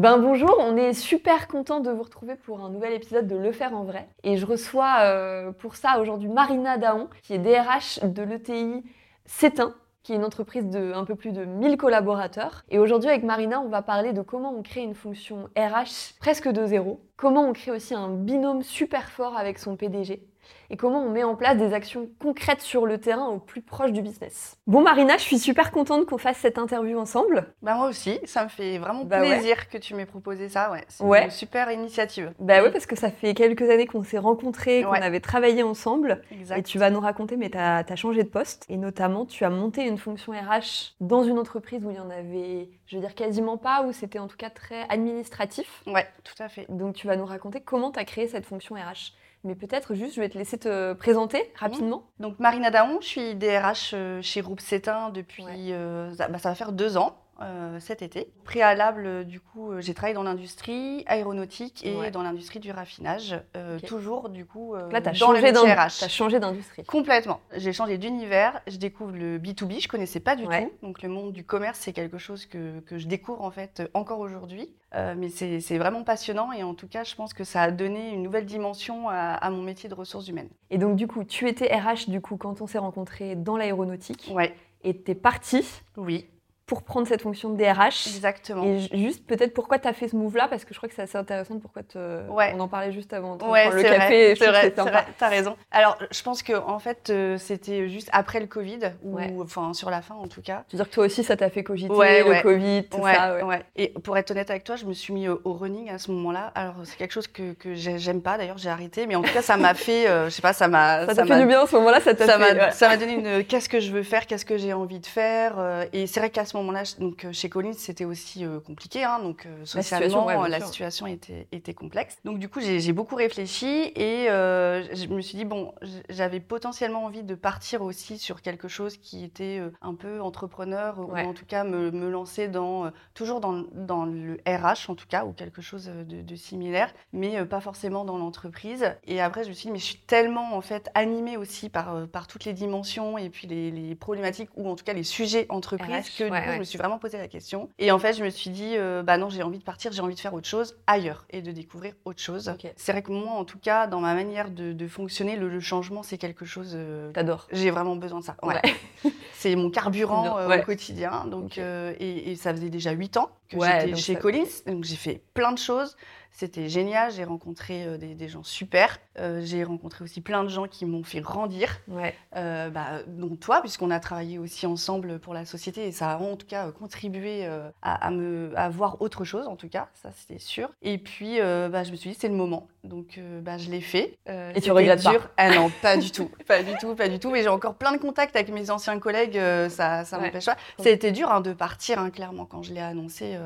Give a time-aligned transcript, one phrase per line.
[0.00, 3.52] Ben bonjour, on est super content de vous retrouver pour un nouvel épisode de Le
[3.52, 4.08] Faire en vrai.
[4.22, 8.82] Et je reçois euh, pour ça aujourd'hui Marina Daon, qui est DRH de l'ETI
[9.26, 12.64] Cétin, qui est une entreprise de un peu plus de 1000 collaborateurs.
[12.70, 16.48] Et aujourd'hui avec Marina, on va parler de comment on crée une fonction RH presque
[16.48, 20.26] de zéro, comment on crée aussi un binôme super fort avec son PDG,
[20.70, 23.92] et comment on met en place des actions concrètes sur le terrain au plus proche
[23.92, 24.56] du business.
[24.66, 27.52] Bon Marina, je suis super contente qu'on fasse cette interview ensemble.
[27.62, 30.84] Bah moi aussi, ça me fait vraiment Bah plaisir que tu m'aies proposé ça, ouais.
[30.88, 31.24] C'est Ouais.
[31.24, 32.32] une super initiative.
[32.38, 35.02] Bah ouais, parce que ça fait quelques années qu'on s'est rencontrés, qu'on Ouais.
[35.02, 36.22] avait travaillé ensemble.
[36.30, 36.58] Exact.
[36.58, 38.64] Et tu vas nous raconter, mais tu as, changé de poste.
[38.68, 42.10] Et notamment, tu as monté une fonction RH dans une entreprise où il y en
[42.10, 45.82] avait, je veux dire, quasiment pas, où c'était en tout cas très administratif.
[45.86, 46.66] Ouais, tout à fait.
[46.68, 49.12] Donc tu vas nous raconter comment tu as créé cette fonction RH.
[49.44, 52.04] Mais peut-être juste, je vais te laisser te présenter rapidement.
[52.18, 55.54] Donc Marina Daon, je suis DRH euh, chez Groupe Cétin depuis, Ouais.
[55.72, 57.16] euh, ça, bah, ça va faire deux ans.
[57.40, 58.30] Euh, cet été.
[58.44, 62.10] Préalable, euh, du coup, euh, j'ai travaillé dans l'industrie aéronautique et Ouais.
[62.10, 65.52] dans l'industrie du raffinage, euh, toujours du coup euh, là, tu as dans le changé
[65.52, 66.00] d'in- RH.
[66.00, 66.84] t'as changé d'industrie.
[66.84, 67.40] Complètement.
[67.56, 70.66] J'ai changé d'univers, je découvre le B2B, je connaissais pas du Ouais.
[70.66, 70.86] tout.
[70.86, 74.18] Donc le monde du commerce, c'est quelque chose que, que je découvre en fait encore
[74.20, 74.74] aujourd'hui.
[75.16, 78.24] Mais c'est vraiment passionnant et en tout cas, je pense que ça a donné une
[78.24, 80.48] nouvelle dimension à, à mon métier de ressources humaines.
[80.70, 84.28] Et donc, du coup, tu étais RH, du coup, quand on s'est rencontrés dans l'aéronautique.
[84.34, 84.52] Ouais,
[84.82, 85.64] Et tu es parti
[85.96, 86.26] oui,
[86.70, 88.06] pour prendre cette fonction de DRH.
[88.06, 88.62] exactement.
[88.62, 90.94] Et ju- juste peut-être pourquoi tu as fait ce move-là, parce que je crois que
[90.94, 91.98] c'est assez intéressant de pourquoi te...
[92.30, 92.52] Ouais.
[92.56, 93.96] on en parlait juste avant Ouais, le c'est café.
[93.98, 95.56] vrai, c'est vrai, c'est t'as raison.
[95.72, 99.34] Alors, je pense que en fait, euh, c'était juste après le Covid, ou Ouais.
[99.42, 100.62] enfin sur la fin en tout cas.
[100.68, 102.42] Tu veux dire que toi aussi, ça t'a fait cogiter, Ouais, le ouais.
[102.42, 103.44] Covid, tout ouais, ça.
[103.44, 103.62] ouais.
[103.74, 106.12] Et pour être honnête avec toi, je me suis mis au, au running à ce
[106.12, 106.52] moment-là.
[106.54, 108.38] Alors, c'est quelque chose que, que j'ai- j'aime pas.
[108.38, 109.08] D'ailleurs, j'ai arrêté.
[109.08, 111.26] Mais en tout cas, ça m'a fait, euh, je sais pas, ça m'a, Ça t'a
[111.26, 112.54] fait du bien à ce moment-là, ça t'a ça fait...
[112.54, 112.70] m'a, ouais.
[112.70, 113.44] ça m'a donné une.
[113.44, 116.30] Qu'est-ce que je veux faire Qu'est-ce que j'ai envie de faire euh, Et c'est vrai
[116.30, 119.04] qu'à ce moment-là, donc euh, chez Collins, c'était aussi euh, compliqué.
[119.04, 122.16] Hein, donc euh, socialement, euh, la situation était, était complexe.
[122.24, 125.72] Donc du coup, j'ai, beaucoup réfléchi et je me suis dit bon,
[126.08, 131.24] j'avais potentiellement envie de partir aussi sur quelque chose qui était un peu entrepreneur Ouais.
[131.24, 135.06] ou en tout cas me, me lancer dans toujours dans, dans le RH en tout
[135.08, 138.92] cas ou quelque chose de, de similaire, mais pas forcément dans l'entreprise.
[139.06, 142.08] Et après, je me suis dit mais je suis tellement en fait animée aussi par
[142.08, 145.46] par toutes les dimensions et puis les, les problématiques ou en tout cas les sujets
[145.48, 147.68] entreprises RH, que du coup, je me suis vraiment posé la question.
[147.78, 150.02] Et en fait, je me suis dit euh, bah non, j'ai envie de partir, j'ai
[150.02, 152.52] envie de faire autre chose ailleurs et de découvrir autre chose.
[152.76, 155.60] C'est vrai que moi, en tout cas, dans ma manière de, de fonctionner, le, le
[155.60, 156.72] changement, c'est quelque chose.
[156.74, 157.46] euh, T'adores.
[157.52, 158.36] j'ai vraiment besoin de ça.
[158.42, 158.60] Ouais.
[159.34, 160.60] C'est mon carburant euh, ouais.
[160.60, 161.24] au quotidien.
[161.24, 164.44] Donc, euh, et, et ça faisait déjà huit ans que Ouais, j'étais chez ça- Collins.
[164.66, 165.96] Donc j'ai fait plein de choses.
[166.32, 167.10] C'était génial.
[167.12, 168.98] J'ai rencontré euh, des, des gens super.
[169.18, 171.68] Euh, j'ai rencontré aussi plein de gens qui m'ont fait grandir.
[171.88, 172.14] Ouais.
[172.36, 175.86] Euh, bah, dont toi, puisqu'on a travaillé aussi ensemble pour la société.
[175.86, 177.72] Et ça a en tout cas contribué à,
[178.06, 179.88] à me, à voir autre chose, en tout cas.
[179.94, 180.70] Ça, c'était sûr.
[180.82, 182.68] Et puis, euh, bah, je me suis dit, c'est le moment.
[182.84, 184.16] Donc, bah, je l'ai fait.
[184.54, 185.28] Et tu regrettes pas dur.
[185.36, 186.30] Ah non, pas du tout.
[186.46, 187.30] Pas du tout, pas du tout.
[187.30, 189.38] Mais j'ai encore plein de contacts avec mes anciens collègues.
[189.68, 190.24] ça ça Ouais.
[190.26, 190.56] m'empêche pas.
[190.78, 193.36] Ça a été dur hein, de partir, hein, clairement, quand je l'ai annoncé.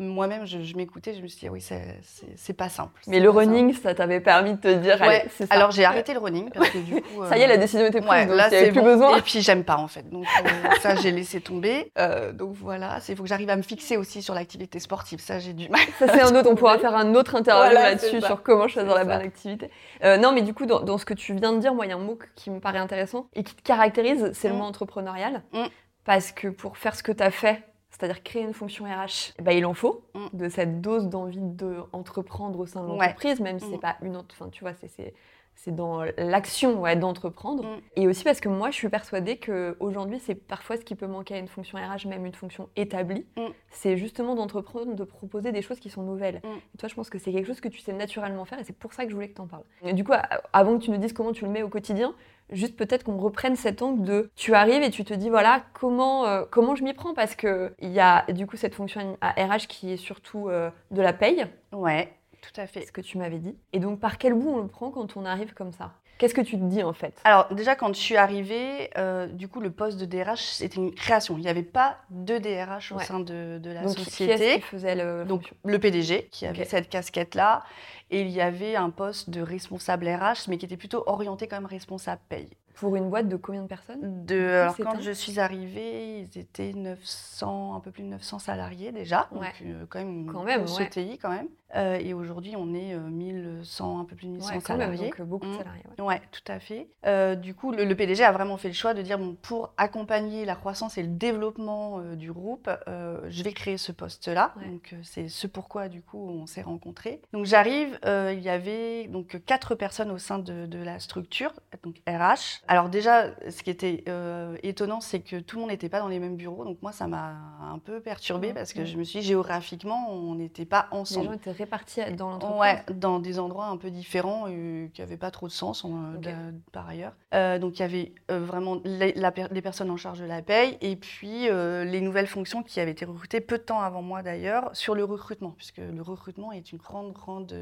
[0.00, 1.14] Euh, Moi-même, je, je m'écoutais.
[1.14, 3.00] Je me suis dit, oui, c'est- pas simple.
[3.06, 3.38] Mais le simple.
[3.38, 5.54] running, ça t'avait permis de te dire, Ouais, allez, c'est ça.
[5.54, 7.24] alors j'ai arrêté le running parce que du coup.
[7.28, 8.84] Ça y est, euh, la décision était prise, Ouais, donc là c'est plus bon.
[8.86, 9.16] besoin.
[9.16, 10.08] Et puis j'aime pas en fait.
[10.08, 10.48] Donc euh,
[10.80, 11.92] ça j'ai laissé tomber.
[11.98, 15.20] Euh, donc voilà, il faut que j'arrive à me fixer aussi sur l'activité sportive.
[15.20, 15.80] Ça j'ai du mal.
[15.98, 16.48] Ça, c'est un autre.
[16.50, 19.70] On pourra faire un autre interview Voilà, là-dessus sur comment choisir la bonne activité.
[20.04, 21.90] Euh, non, mais du coup, dans, dans ce que tu viens de dire, moi, il
[21.90, 24.58] y a un mot qui me paraît intéressant et qui te caractérise, c'est le Mm.
[24.58, 25.42] mot entrepreneurial.
[25.52, 25.64] Mm.
[26.04, 27.62] Parce que pour faire ce que tu as fait,
[27.98, 30.26] c'est-à-dire créer une fonction RH, ben, il en faut Mm.
[30.36, 32.98] de cette dose d'envie d'entreprendre au sein de Ouais.
[32.98, 33.80] l'entreprise, même si c'est Mm.
[33.80, 34.34] pas une autre.
[34.38, 35.14] Enfin, tu vois, c'est-
[35.56, 35.74] c'est.
[35.74, 37.64] Dans l'action ouais, d'entreprendre.
[37.64, 37.80] Mm.
[37.96, 41.34] Et aussi parce que moi, je suis persuadée qu'aujourd'hui, c'est parfois ce qui peut manquer
[41.34, 43.46] à une fonction RH, même une fonction établie, Mm.
[43.70, 46.40] c'est justement d'entreprendre, de proposer des choses qui sont nouvelles.
[46.44, 46.48] Mm.
[46.74, 48.76] Et toi, je pense que c'est quelque chose que tu sais naturellement faire et c'est
[48.76, 49.64] pour ça que je voulais que tu en parles.
[49.82, 50.12] Et du coup,
[50.52, 52.14] avant que tu nous dises comment tu le mets au quotidien,
[52.50, 56.26] juste peut-être qu'on reprenne cet angle de tu arrives et tu te dis voilà comment,
[56.26, 57.14] euh, comment je m'y prends?
[57.14, 61.02] Parce qu'il y a du coup cette fonction à RH qui est surtout euh, de
[61.02, 62.12] la paye, Ouais,
[62.42, 62.86] tout à c'est fait.
[62.86, 63.56] ce que tu m'avais dit.
[63.72, 65.92] Et donc par quel bout on le prend quand on arrive comme ça?
[66.18, 67.14] Qu'est-ce que tu te dis en fait?
[67.24, 70.94] Alors déjà quand je suis arrivée, euh, du coup le poste de DRH c'était une
[70.94, 71.36] création.
[71.36, 73.04] Il n'y avait pas de DRH au Ouais.
[73.04, 74.54] sein de, de la Donc qui société.
[74.56, 77.64] qui faisait le Donc le PDG qui avait cette casquette-là
[78.10, 81.66] et il y avait un poste de responsable RH mais qui était plutôt orienté comme
[81.66, 82.48] responsable paye.
[82.76, 84.24] pour une boîte de combien de personnes?
[84.24, 88.38] De, alors quand un- je suis arrivée, ils étaient 900, un peu plus de 900
[88.38, 89.52] salariés déjà, donc Ouais.
[89.64, 90.84] euh, quand même Quand même, ouais.
[90.84, 91.48] ETI quand même.
[91.76, 95.10] Et aujourd'hui, on est 1100, un peu plus de 1100 salariés.
[95.10, 95.58] donc beaucoup de Mm.
[95.58, 95.82] salariés.
[95.98, 96.04] ouais.
[96.04, 96.88] Ouais, tout à fait.
[97.06, 99.72] Euh, du coup, le, le PDG a vraiment fait le choix de dire bon, pour
[99.76, 104.54] accompagner la croissance et le développement euh, du groupe, euh, je vais créer ce poste-là.
[104.58, 104.68] Ouais.
[104.68, 107.20] Donc, euh, c'est ce pourquoi du coup on s'est rencontrés.
[107.32, 111.52] Donc, j'arrive, euh, il y avait donc quatre personnes au sein de, de la structure,
[111.82, 112.62] donc RH.
[112.68, 116.08] Alors déjà, ce qui était euh, étonnant, c'est que tout le monde n'était pas dans
[116.08, 116.64] les mêmes bureaux.
[116.64, 118.86] Donc moi, ça m'a un peu perturbée Ouais, parce que ouais.
[118.86, 121.26] je me suis dit, géographiquement, on n'était pas Les ensemble.
[121.26, 122.60] gens étaient répartis dans l'entreprise.
[122.60, 126.12] Ouais, dans des endroits un peu différents euh, qui n'avaient pas trop de sens en-
[126.14, 126.30] d'a-
[126.72, 127.12] par ailleurs.
[127.34, 130.24] Euh, donc il y avait euh, vraiment les, la per- les personnes en charge de
[130.24, 133.80] la paye et puis euh, les nouvelles fonctions qui avaient été recrutées peu de temps
[133.80, 137.52] avant moi d'ailleurs sur le recrutement, puisque le recrutement est une grande, grande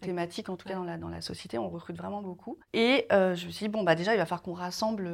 [0.00, 2.58] thématique en tout cas dans la, dans la société, on recrute vraiment beaucoup.
[2.72, 5.10] Et je me suis dit, bon bah déjà il va falloir qu'on rassemble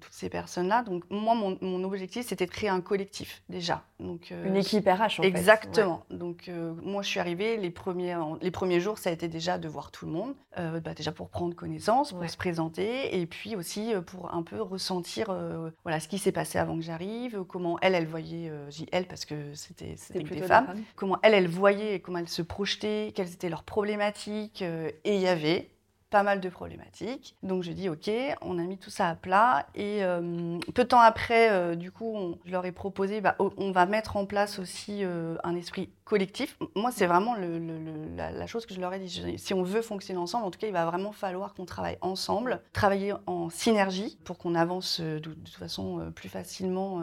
[0.00, 0.82] toutes ces personnes-là.
[0.82, 3.82] Donc moi mon, mon objectif c'était de créer un collectif déjà.
[4.00, 5.28] Donc, Une équipe RH, en fait.
[5.28, 6.04] Exactement.
[6.10, 6.50] Donc
[6.82, 9.90] moi je suis arrivée, les premiers, les premiers jours ça a été déjà de voir
[9.90, 12.28] tout le monde, Euh, bah, déjà pour prendre connaissance, pour Ouais.
[12.28, 16.32] se présenter et puis aussi euh, pour un peu ressentir euh, voilà, ce qui s'est
[16.32, 20.42] passé avant que j'arrive, comment elle, elle voyait, euh, dis elle parce que c'était des
[20.42, 20.66] femmes,
[20.96, 25.28] comment elle, elle voyait, comment elle se projetait, quelles étaient leurs problématiques et il y
[25.28, 25.70] avait
[26.10, 27.36] pas mal de problématiques.
[27.42, 28.10] Donc je dis ok,
[28.42, 31.92] on a mis tout ça à plat et euh, peu de temps après, euh, du
[31.92, 35.54] coup, je leur ai proposé, bah, o- on va mettre en place aussi euh, un
[35.54, 36.58] esprit collectif.
[36.74, 39.38] Moi, c'est vraiment la, chose que je leur ai dit.
[39.38, 42.60] Si on veut fonctionner ensemble, en tout cas, il va vraiment falloir qu'on travaille ensemble,
[42.72, 47.02] travailler en synergie pour qu'on avance de, de toute façon plus facilement.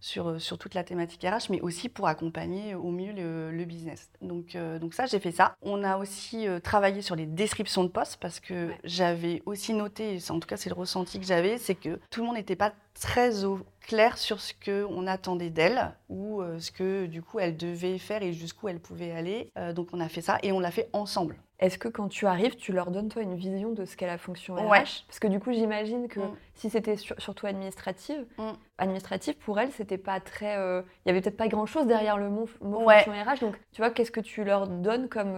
[0.00, 3.64] Sur, euh, sur toute la thématique RH, mais aussi pour accompagner au mieux le, le
[3.64, 4.08] business.
[4.22, 5.54] Donc, euh, donc ça, j'ai fait ça.
[5.62, 8.78] On a aussi euh, travaillé sur les descriptions de postes parce que Ouais.
[8.84, 12.26] j'avais aussi noté, en tout cas c'est le ressenti que j'avais, c'est que tout le
[12.26, 17.06] monde n'était pas très au clair sur ce qu'on attendait d'elle ou euh, ce que
[17.06, 19.50] du coup elle devait faire et jusqu'où elle pouvait aller.
[19.58, 21.36] Euh, donc on a fait ça et on l'a fait ensemble.
[21.60, 24.16] Est-ce que quand tu arrives, tu leur donnes toi une vision de ce qu'est la
[24.16, 24.82] fonction RH Ouais.
[25.06, 26.36] Parce que du coup, j'imagine que Mm.
[26.54, 28.52] si c'était sur- surtout administrative, Mm.
[28.78, 30.56] administrative pour elle, c'était pas très.
[30.56, 33.02] euh, Il y avait peut-être pas grand-chose derrière le mot, mot Ouais.
[33.04, 33.40] fonction RH.
[33.40, 35.34] Donc, tu vois, qu'est-ce que tu leur donnes comme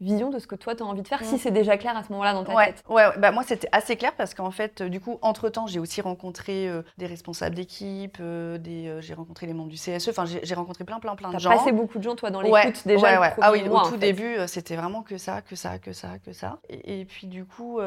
[0.00, 1.24] vision de ce que toi, tu as envie de faire, Mm.
[1.24, 3.18] si c'est déjà clair à ce moment-là dans ta Ouais, tête ouais, ouais.
[3.18, 6.68] Bah, moi c'était assez clair parce qu'en fait, euh, du coup, entre-temps, j'ai aussi rencontré
[6.68, 10.54] euh, des responsables d'équipe, euh, des, j'ai rencontré les membres du CSE, enfin j'ai j'ai
[10.54, 11.50] rencontré plein, plein, plein de T'as gens.
[11.50, 13.90] passé beaucoup de gens, toi, dans l'écoute Ouais, déjà ouais, le Ah oui, mois, au
[13.90, 16.58] tout début, c'était vraiment que ça, que ça, que ça, que ça.
[16.68, 17.80] Et, et puis du coup,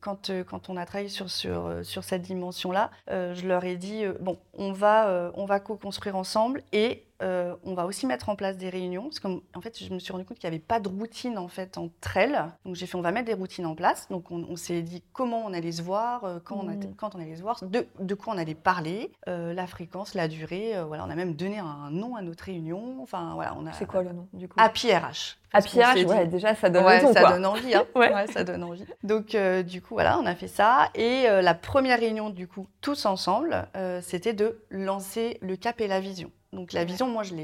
[0.00, 4.38] quand, quand on a travaillé sur, sur, sur cette dimension-là, je leur ai dit, bon,
[4.56, 8.68] on va, on va co-construire ensemble et euh, on va aussi mettre en place des
[8.68, 9.04] réunions.
[9.04, 11.38] Parce qu'en en fait, je me suis rendu compte qu'il n'y avait pas de routine
[11.38, 12.42] en fait entre elles.
[12.64, 14.08] Donc j'ai fait, on va mettre des routines en place.
[14.10, 16.94] Donc on, on s'est dit comment on allait se voir, euh, quand, on a- Mhm.
[16.96, 20.28] quand on allait se voir, de, de quoi on allait parler, euh, la fréquence, la
[20.28, 20.76] durée.
[20.76, 22.96] euh, voilà, on a même donné un nom à notre réunion.
[23.02, 23.72] Enfin voilà, on a.
[23.72, 24.54] C'est quoi le nom, du coup?
[24.58, 25.36] Happy RH.
[25.52, 27.32] Happy ouais, déjà, ça donne Ouais, le ton, ça quoi.
[27.34, 27.84] donne envie, hein.
[27.94, 28.12] Ouais.
[28.12, 28.84] Ouais, ça donne envie.
[29.04, 30.88] Donc, du coup, voilà, on a fait ça.
[30.96, 33.68] Et la première réunion, du coup, tous ensemble,
[34.02, 36.32] c'était de lancer le cap et la vision.
[36.54, 37.34] Donc, la vision, moi, je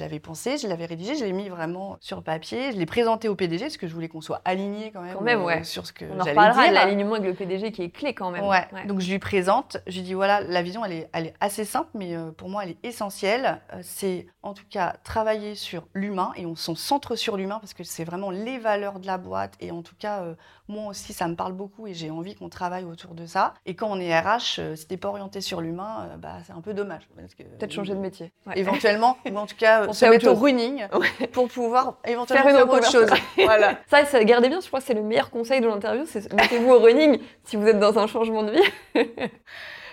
[0.00, 3.34] l'avais pensé, je l'avais rédigé, je l'ai mis vraiment sur papier, je l'ai présenté au
[3.34, 5.64] PDG, parce que je voulais qu'on soit aligné quand même, Quand même, euh, ouais.
[5.64, 6.72] sur ce que On en j'allais reparlera de dire.
[6.74, 8.44] l'alignement avec le PDG qui est clé quand même.
[8.46, 8.66] Ouais.
[8.86, 11.64] Donc je lui présente, je lui dis voilà, la vision elle est, elle est assez
[11.64, 13.60] simple, mais euh, pour moi elle est essentielle.
[13.72, 17.74] Euh, c'est en tout cas travailler sur l'humain et on s'en centre sur l'humain parce
[17.74, 20.24] que c'est vraiment les valeurs de la boîte et en tout cas
[20.68, 23.54] moi aussi ça me parle beaucoup et j'ai envie qu'on travaille autour de ça.
[23.66, 26.52] Et quand on est RH, euh, si t'es pas orienté sur l'humain, euh, bah c'est
[26.52, 27.08] un peu dommage.
[27.16, 28.32] Peut-être changer de métier.
[28.46, 28.58] Ouais.
[28.60, 30.86] Éventuellement, ou en tout cas euh, Pour se mettre au running
[31.32, 33.10] pour pouvoir éventuellement Faire une faire, autre chose.
[33.44, 33.78] voilà.
[33.90, 36.70] Ça, ça gardez bien, je crois que c'est le meilleur conseil de l'interview, c'est mettez-vous
[36.70, 39.08] au running si vous êtes dans un changement de vie.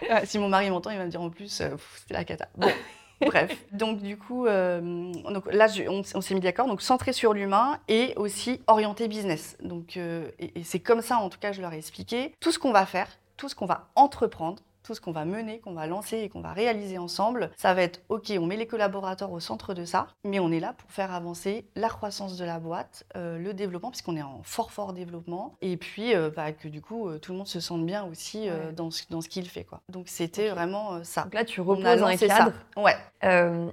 [0.09, 2.47] Ouais, si mon mari m'entend, il va me dire en plus, euh, c'était la cata.
[2.57, 2.67] Bon,
[3.25, 3.65] bref.
[3.71, 8.13] Donc du coup, euh, donc, là, on s'est mis d'accord, donc centré sur l'humain et
[8.15, 9.57] aussi orienté business.
[9.61, 12.51] Donc, euh, et, et c'est comme ça, en tout cas, je leur ai expliqué tout
[12.51, 14.61] ce qu'on va faire, tout ce qu'on va entreprendre.
[14.83, 17.81] Tout ce qu'on va mener, qu'on va lancer et qu'on va réaliser ensemble, ça va
[17.83, 20.91] être OK, on met les collaborateurs au centre de ça, mais on est là pour
[20.91, 24.93] faire avancer la croissance de la boîte, euh, le développement, puisqu'on est en fort, fort
[24.93, 28.03] développement, et puis euh, bah, que du coup, euh, tout le monde se sente bien
[28.05, 28.73] aussi euh, Ouais.
[28.73, 29.63] dans ce, dans ce qu'il fait.
[29.63, 29.81] Quoi.
[29.89, 31.23] Donc c'était vraiment ça.
[31.23, 32.51] Donc là, tu reposes a un cadre.
[32.75, 32.81] ça.
[32.81, 32.95] Ouais.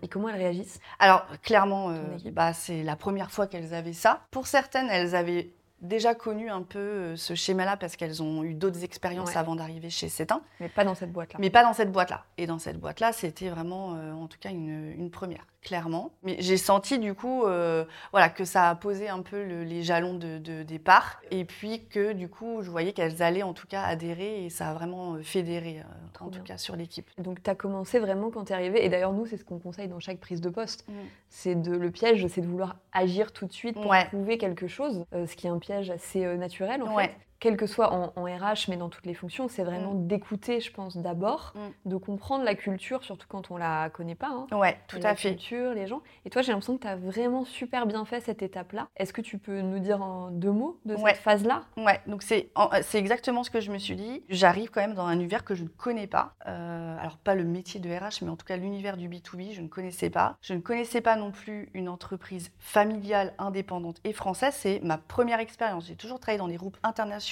[0.02, 0.79] Et comment elles réagissent?
[0.99, 1.93] Alors clairement,
[2.33, 4.21] bah, c'est la première fois qu'elles avaient ça.
[4.31, 5.50] Pour certaines, elles avaient
[5.81, 9.37] déjà connu un peu euh, ce schéma-là parce qu'elles ont eu d'autres expériences Ouais.
[9.37, 11.39] avant d'arriver chez Cétain, Mais pas dans cette boîte-là.
[11.41, 12.25] mais pas dans cette boîte-là.
[12.39, 15.47] Et dans cette boîte-là, c'était vraiment, euh, en tout cas, une, une première.
[15.62, 16.12] Clairement.
[16.23, 20.14] Mais j'ai senti du coup euh, voilà, que ça a posé un peu les jalons
[20.14, 21.21] de, départ.
[21.31, 24.71] Et puis que du coup, je voyais qu'elles allaient en tout cas adhérer et ça
[24.71, 27.09] a vraiment euh, fédéré, euh, en tout cas sur l'équipe.
[27.19, 28.85] Donc tu as commencé vraiment quand tu es arrivé.
[28.85, 30.87] Et d'ailleurs, nous, c'est ce qu'on conseille dans chaque prise de poste.
[30.88, 30.93] Mm.
[31.29, 35.05] C'est de le piège, c'est de vouloir agir tout de suite pour prouver quelque chose,
[35.12, 38.76] ce qui est un piège assez naturel en fait quel que soit en, RH, mais
[38.76, 40.06] dans toutes les fonctions, c'est vraiment mm.
[40.06, 41.90] d'écouter, je pense, d'abord, mm.
[41.90, 44.28] de comprendre la culture, surtout quand on la connaît pas.
[44.28, 45.30] Hein, ouais, tout à fait.
[45.30, 46.02] La culture, les gens.
[46.26, 48.88] Et toi, j'ai l'impression que tu as vraiment super bien fait cette étape-là.
[48.97, 51.62] Est-ce que tu peux nous dire en deux mots de cette phase-là?
[51.78, 52.50] Ouais, donc c'est
[52.94, 54.23] exactement ce que je me suis dit.
[54.28, 56.35] J'arrive quand même dans un univers que je ne connais pas.
[56.47, 59.62] Euh, alors, pas le métier de RH, mais en tout cas l'univers du B2B, je
[59.62, 60.37] ne connaissais pas.
[60.42, 64.54] Je ne connaissais pas non plus une entreprise familiale, indépendante et française.
[64.54, 65.87] C'est ma première expérience.
[65.87, 67.30] J'ai toujours travaillé dans des groupes internationaux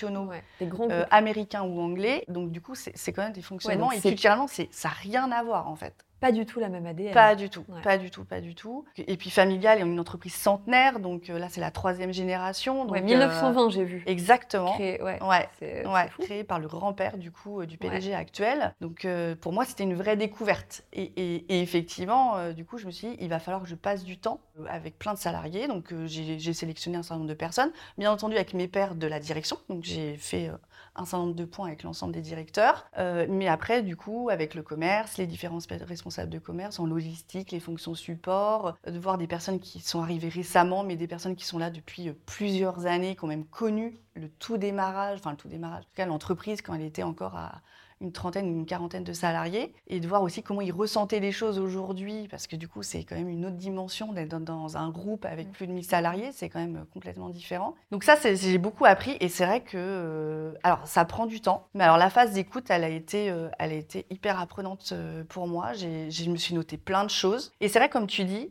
[0.60, 2.24] des euh, américains ou anglais.
[2.28, 3.92] Donc du coup, c'est quand même des fonctionnements.
[3.92, 5.94] et culturellement, ça n'a rien à voir en fait.
[6.20, 7.14] Pas du tout la même ADN.
[7.14, 8.84] Pas du tout, pas du tout, pas du tout.
[8.96, 12.12] Et puis familial, il y a une entreprise centenaire, donc euh, là c'est la troisième
[12.12, 12.84] génération.
[12.84, 14.02] Donc, 1920 euh, j'ai vu.
[14.06, 14.74] Exactement.
[14.74, 18.74] Créé, ouais, ouais, créé par le grand-père du coup du PDG actuel.
[18.80, 19.06] Donc
[19.40, 20.84] pour moi c'était une vraie découverte.
[20.92, 24.04] Et, et effectivement, du coup je me suis dit il va falloir que je passe
[24.04, 25.68] du temps avec plein de salariés.
[25.68, 29.20] Donc j'ai sélectionné un certain nombre de personnes, bien entendu avec mes pairs de la
[29.20, 29.58] direction.
[29.68, 30.50] Donc j'ai fait
[30.98, 32.86] un certain nombre de points avec l'ensemble des directeurs.
[32.98, 37.52] Euh, mais après, du coup, avec le commerce, les différents responsables de commerce en logistique,
[37.52, 41.36] les fonctions support, euh, de voir des personnes qui sont arrivées récemment, mais des personnes
[41.36, 45.30] qui sont là depuis euh, plusieurs années, qui ont même connu le tout démarrage, enfin
[45.30, 47.62] le tout démarrage, en tout cas l'entreprise quand elle était encore à,
[48.00, 51.32] une trentaine ou une quarantaine de salariés et de voir aussi comment ils ressentaient les
[51.32, 54.90] choses aujourd'hui, parce que du coup, c'est quand même une autre dimension d'être dans, un
[54.90, 55.52] groupe avec mm.
[55.52, 57.74] plus de 1000 salariés, c'est quand même euh, complètement différent.
[57.90, 61.68] Donc ça, j'ai beaucoup appris et c'est vrai que, euh, alors ça prend du temps,
[61.74, 64.92] mais alors la phase d'écoute, elle, a été, euh, elle a été hyper apprenante
[65.28, 65.72] pour moi.
[65.72, 67.52] Je me suis noté plein de choses.
[67.60, 68.50] Et c'est vrai, comme tu dis,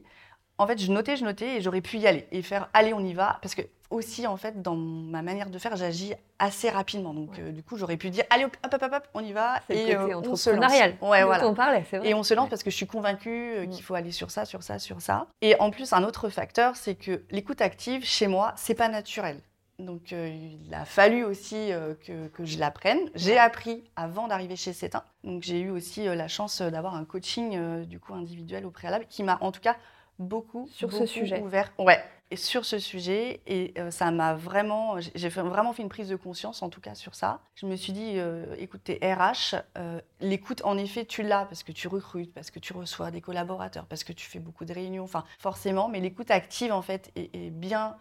[0.57, 2.99] en fait, je notais, je notais et j'aurais pu y aller et faire allez, on
[2.99, 3.37] y va.
[3.41, 7.13] Parce que aussi, en fait, dans ma manière de faire, j'agis assez rapidement.
[7.13, 9.61] Donc, euh, du coup, j'aurais pu dire allez, hop, hop, hop, hop on y va.
[9.69, 10.71] Et euh, on se lance.
[11.01, 11.47] Ouais, voilà.
[11.47, 12.09] On parlait, c'est vrai.
[12.09, 13.85] Et on se lance parce que je suis convaincue euh, qu'il mm.
[13.85, 15.27] faut aller sur ça, sur ça, sur ça.
[15.41, 19.39] Et en plus, un autre facteur, c'est que l'écoute active, chez moi, c'est pas naturel.
[19.79, 21.69] Donc, il a fallu aussi
[22.03, 22.97] que, que, je l'apprenne.
[23.13, 25.03] J'ai appris avant d'arriver chez CETIN.
[25.23, 29.21] Donc, j'ai eu aussi la chance d'avoir un coaching du coup individuel au préalable qui
[29.21, 29.75] m'a en tout cas
[30.19, 31.71] beaucoup sur ce sujet ouvert.
[31.77, 36.09] Ouais, et sur ce sujet et euh, ça m'a vraiment j'ai vraiment fait une prise
[36.09, 37.41] de conscience en tout cas sur ça.
[37.55, 41.63] Je me suis dit euh, écoute tes RH euh, l'écoute en effet tu l'as parce
[41.63, 44.73] que tu recrutes, parce que tu reçois des collaborateurs, parce que tu fais beaucoup de
[44.73, 47.97] réunions, enfin forcément mais l'écoute active en fait et, bien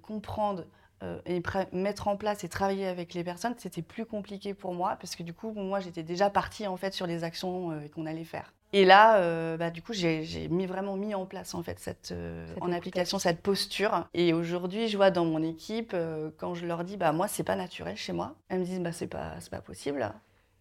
[0.00, 0.64] comprendre
[1.26, 1.42] et
[1.72, 5.22] mettre en place et travailler avec les personnes, c'était plus compliqué pour moi parce que
[5.22, 8.54] du coup, moi, j'étais déjà partie en fait sur les actions qu'on allait faire.
[8.72, 12.12] Et là, euh, bah, du coup, j'ai mis, vraiment mis en place en fait cette,
[12.12, 14.06] euh, en application cette posture.
[14.12, 17.44] Et aujourd'hui, je vois dans mon équipe, euh, quand je leur dis, bah moi, c'est
[17.44, 20.12] pas naturel chez moi, elles me disent, bah c'est pas, pas possible.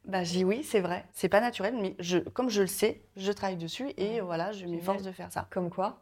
[0.08, 3.02] Bah, je dis oui, c'est vrai, c'est pas naturel, mais je, comme je le sais,
[3.16, 5.48] je travaille dessus et voilà, je m'efforce de faire ça.
[5.50, 6.00] Comme quoi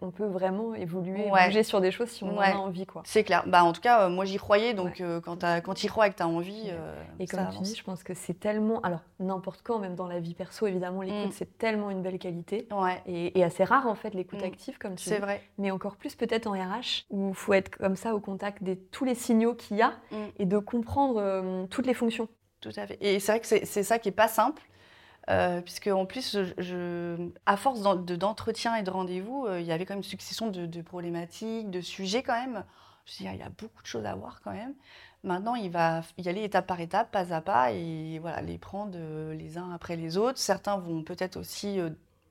[0.00, 2.86] on, peut, vraiment évoluer, bouger sur des choses si on en a envie.
[2.86, 3.02] quoi.
[3.04, 3.44] C'est clair.
[3.46, 6.08] Bah, en tout cas, euh, moi j'y croyais, donc euh, quand, quand tu y crois
[6.08, 6.64] et que tu as envie.
[6.68, 8.80] Euh, et comme tu dis, je pense que c'est tellement.
[8.82, 11.32] Alors, n'importe quand, même dans la vie perso, évidemment, l'écoute, mm.
[11.32, 12.68] c'est tellement une belle qualité.
[13.06, 14.46] Et, assez rare, en fait, l'écoute mm.
[14.46, 15.10] active, comme tu dis.
[15.10, 15.42] C'est vrai.
[15.58, 18.74] Mais encore plus peut-être en RH, où il faut être comme ça au contact de
[18.74, 20.16] tous les signaux qu'il y a mm.
[20.38, 22.28] et de comprendre toutes les fonctions.
[22.60, 22.98] Tout à fait.
[23.00, 24.62] Et c'est vrai que c'est ça qui n'est pas simple.
[25.28, 26.36] Euh, puisque en plus,
[27.46, 30.82] à force d'entretien et de rendez-vous, euh, il y avait quand même une succession de,
[30.82, 32.64] problématiques, de sujets quand même.
[33.04, 34.74] Je me suis dit, il y a beaucoup de choses à voir quand même.
[35.22, 38.92] Maintenant, il va y aller étape par étape, pas à pas, et voilà, les prendre
[38.96, 40.38] euh, les uns après les autres.
[40.38, 41.78] Certains vont peut-être aussi,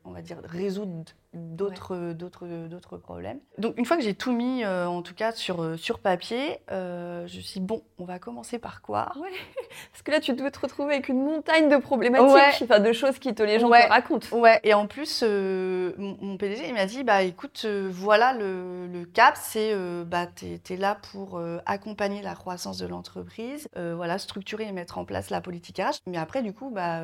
[0.04, 3.40] on va dire, résoudre d'autres d'autres d'autres problèmes.
[3.58, 6.60] Donc une fois que j'ai tout mis euh, en tout cas sur euh, sur papier,
[6.72, 9.12] euh, je me suis dit, bon, on va commencer par quoi?
[9.16, 9.30] Ouais.
[9.92, 13.20] Parce que là tu dois te retrouver avec une montagne de problématiques, enfin de choses
[13.20, 14.36] qui te les gens te racontent.
[14.36, 14.60] Ouais.
[14.64, 19.76] Et en plus mon, PDG il m'a dit bah écoute voilà le, le cap c'est
[20.06, 25.06] bah tu es, là pour accompagner la croissance de l'entreprise, voilà structurer et mettre en
[25.06, 26.00] place la politique RH.
[26.08, 27.02] Mais après du coup bah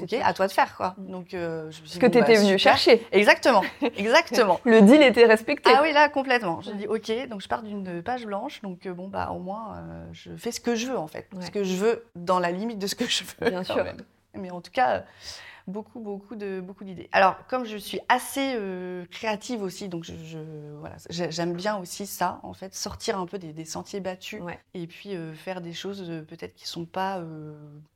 [0.00, 0.94] ok à toi de faire quoi.
[0.98, 3.04] Donc je me suis Ce que tu étais bah, venu chercher.
[3.10, 3.63] Exactement.
[3.96, 4.60] Exactement.
[4.64, 5.70] le deal était respecté.
[5.74, 6.60] Ah oui, là, complètement.
[6.60, 9.76] Je dis, OK, donc je pars d'une page blanche, donc euh, bon, bah, au moins,
[9.76, 11.28] euh, je fais ce que je veux, en fait.
[11.40, 13.50] Ce que je veux, dans la limite de ce que je veux.
[13.50, 13.84] Bien sûr.
[14.36, 15.04] Mais en tout cas,
[15.68, 17.08] beaucoup, beaucoup de beaucoup d'idées.
[17.12, 20.38] Alors, comme je suis assez euh, créative aussi, donc je,
[20.80, 24.42] voilà, j'aime bien aussi ça, en fait, sortir un peu des, sentiers battus
[24.74, 27.22] et puis faire des choses peut-être qui sont pas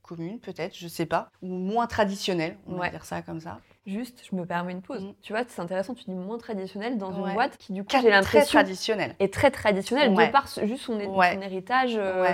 [0.03, 3.59] communes, peut-être, je sais pas, ou moins traditionnelles, on va dire ça comme ça.
[3.89, 5.03] Juste, je me permets une pause.
[5.03, 5.13] Mm.
[5.23, 7.29] Tu vois, c'est intéressant, tu dis moins traditionnel dans Ouais.
[7.31, 10.27] une boîte qui, du coup, j'ai l'impression, est très traditionnelle Ouais.
[10.27, 11.35] de par juste son, hé- Ouais.
[11.35, 12.27] son héritage, euh,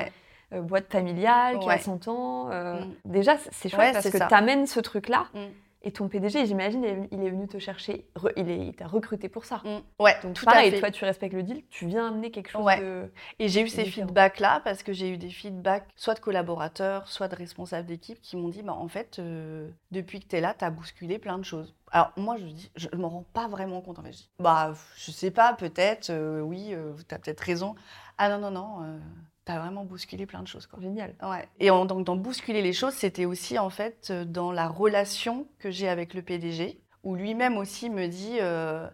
[0.52, 1.78] euh, boîte familiale, qui a Ouais.
[1.78, 2.48] 100 ans.
[2.50, 2.92] euh, Mm.
[3.04, 5.26] Déjà, c'est chouette parce que tu amènes ce truc-là.
[5.32, 5.38] Mm.
[5.86, 9.60] Et ton PDG, j'imagine, il est- venu te chercher, il t'a recruté pour ça.
[9.64, 9.80] Mm.
[10.02, 10.80] Ouais, Donc tout pareil, à fait.
[10.80, 12.80] toi tu respectes le deal, tu viens amener quelque chose Ouais.
[12.80, 13.12] de...
[13.38, 17.28] Et j'ai eu ces feedbacks-là parce que j'ai eu des feedbacks soit de collaborateurs, soit
[17.28, 20.54] de responsables d'équipe qui m'ont dit bah, en fait, euh, depuis que tu es là,
[20.58, 21.74] tu as bousculé plein de choses.
[21.90, 23.98] Alors moi, je dis, je m'en rends pas vraiment compte.
[23.98, 24.12] En fait.
[24.12, 26.74] Je dis, bah, je sais pas, peut-être, euh, oui,
[27.08, 27.74] tu as peut-être raison.
[28.16, 28.98] Ah non, non, non,
[29.46, 30.66] tu as vraiment bousculé plein de choses.
[30.66, 30.80] Quoi.
[30.80, 31.14] Génial.
[31.22, 31.48] Ouais.
[31.60, 35.46] Et en- donc, dans bousculer les choses, c'était aussi en fait euh, dans la relation
[35.58, 38.88] que j'ai avec le PDG, où lui-même aussi me dit, euh,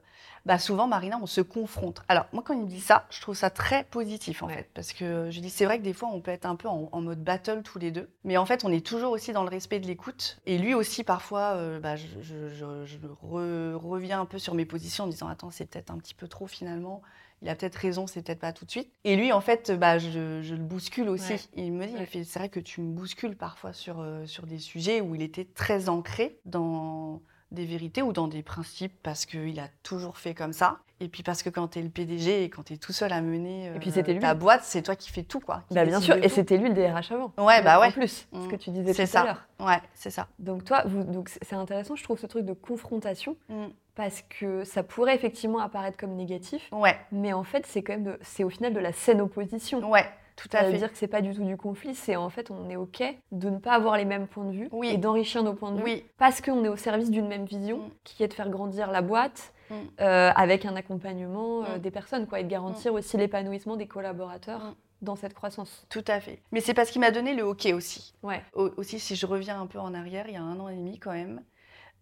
[0.47, 2.03] bah souvent Marina, on se confronte.
[2.09, 4.55] Alors moi, quand il me dit ça, je trouve ça très positif en Ouais.
[4.55, 6.67] fait, parce que je dis c'est vrai que des fois on peut être un peu
[6.67, 9.43] en, en mode battle tous les deux, mais en fait on est toujours aussi dans
[9.45, 10.39] le respect de l'écoute.
[10.47, 14.55] Et lui aussi parfois, euh, bah, je, je- je- je re- reviens un peu sur
[14.55, 17.03] mes positions en disant attends c'est peut-être un petit peu trop finalement.
[17.43, 18.91] Il a peut-être raison, c'est peut-être pas tout de suite.
[19.05, 21.33] Et lui, en fait, bah, je, je le bouscule aussi.
[21.33, 21.41] Ouais.
[21.57, 22.07] Il me dit, Ouais.
[22.25, 25.47] c'est vrai que tu me bouscules parfois sur, euh, sur des sujets où il était
[25.47, 30.53] très ancré dans des vérités ou dans des principes parce qu'il a toujours fait comme
[30.53, 30.79] ça.
[31.03, 33.11] Et puis parce que quand tu es le PDG et quand tu es tout seul
[33.13, 34.21] à mener Et puis euh, c'était lui.
[34.21, 35.41] ta boîte, c'est toi qui fais tout.
[35.41, 35.63] quoi.
[35.71, 37.33] Bah, bien sûr, et c'était lui le DRH avant.
[37.39, 37.91] Ouais, bah En ouais.
[37.91, 38.49] plus, ce Mm.
[38.49, 39.25] que tu disais C'est tout à ça.
[39.25, 39.49] l'heure.
[39.67, 40.29] Ouais, c'est ça.
[40.39, 43.65] Donc toi, vous, donc c'est c'est intéressant, je trouve ce truc de confrontation, Mm.
[44.01, 48.17] Parce que ça pourrait effectivement apparaître comme négatif, Ouais, mais en fait c'est quand même,
[48.23, 49.87] c'est au final de la saine opposition.
[49.91, 50.79] ouais, tout à Ça veut fait.
[50.79, 53.51] dire que c'est pas du tout du conflit, c'est en fait on est ok de
[53.51, 54.89] ne pas avoir les mêmes points de vue Oui.
[54.89, 57.91] et d'enrichir nos points de vue parce qu'on est au service d'une même vision Mm.
[58.05, 59.75] qui est de faire grandir la boîte Mm.
[60.01, 61.81] euh, avec un accompagnement euh, Mm.
[61.81, 65.87] des personnes quoi, et de garantir aussi l'épanouissement des collaborateurs dans cette croissance.
[65.91, 66.43] tout à fait.
[66.53, 68.13] Mais c'est parce qu'il m'a donné le OK aussi.
[68.23, 68.43] Ouais.
[68.55, 70.75] Au- aussi, si je reviens un peu en arrière, il y a un an et
[70.77, 71.43] demi quand même,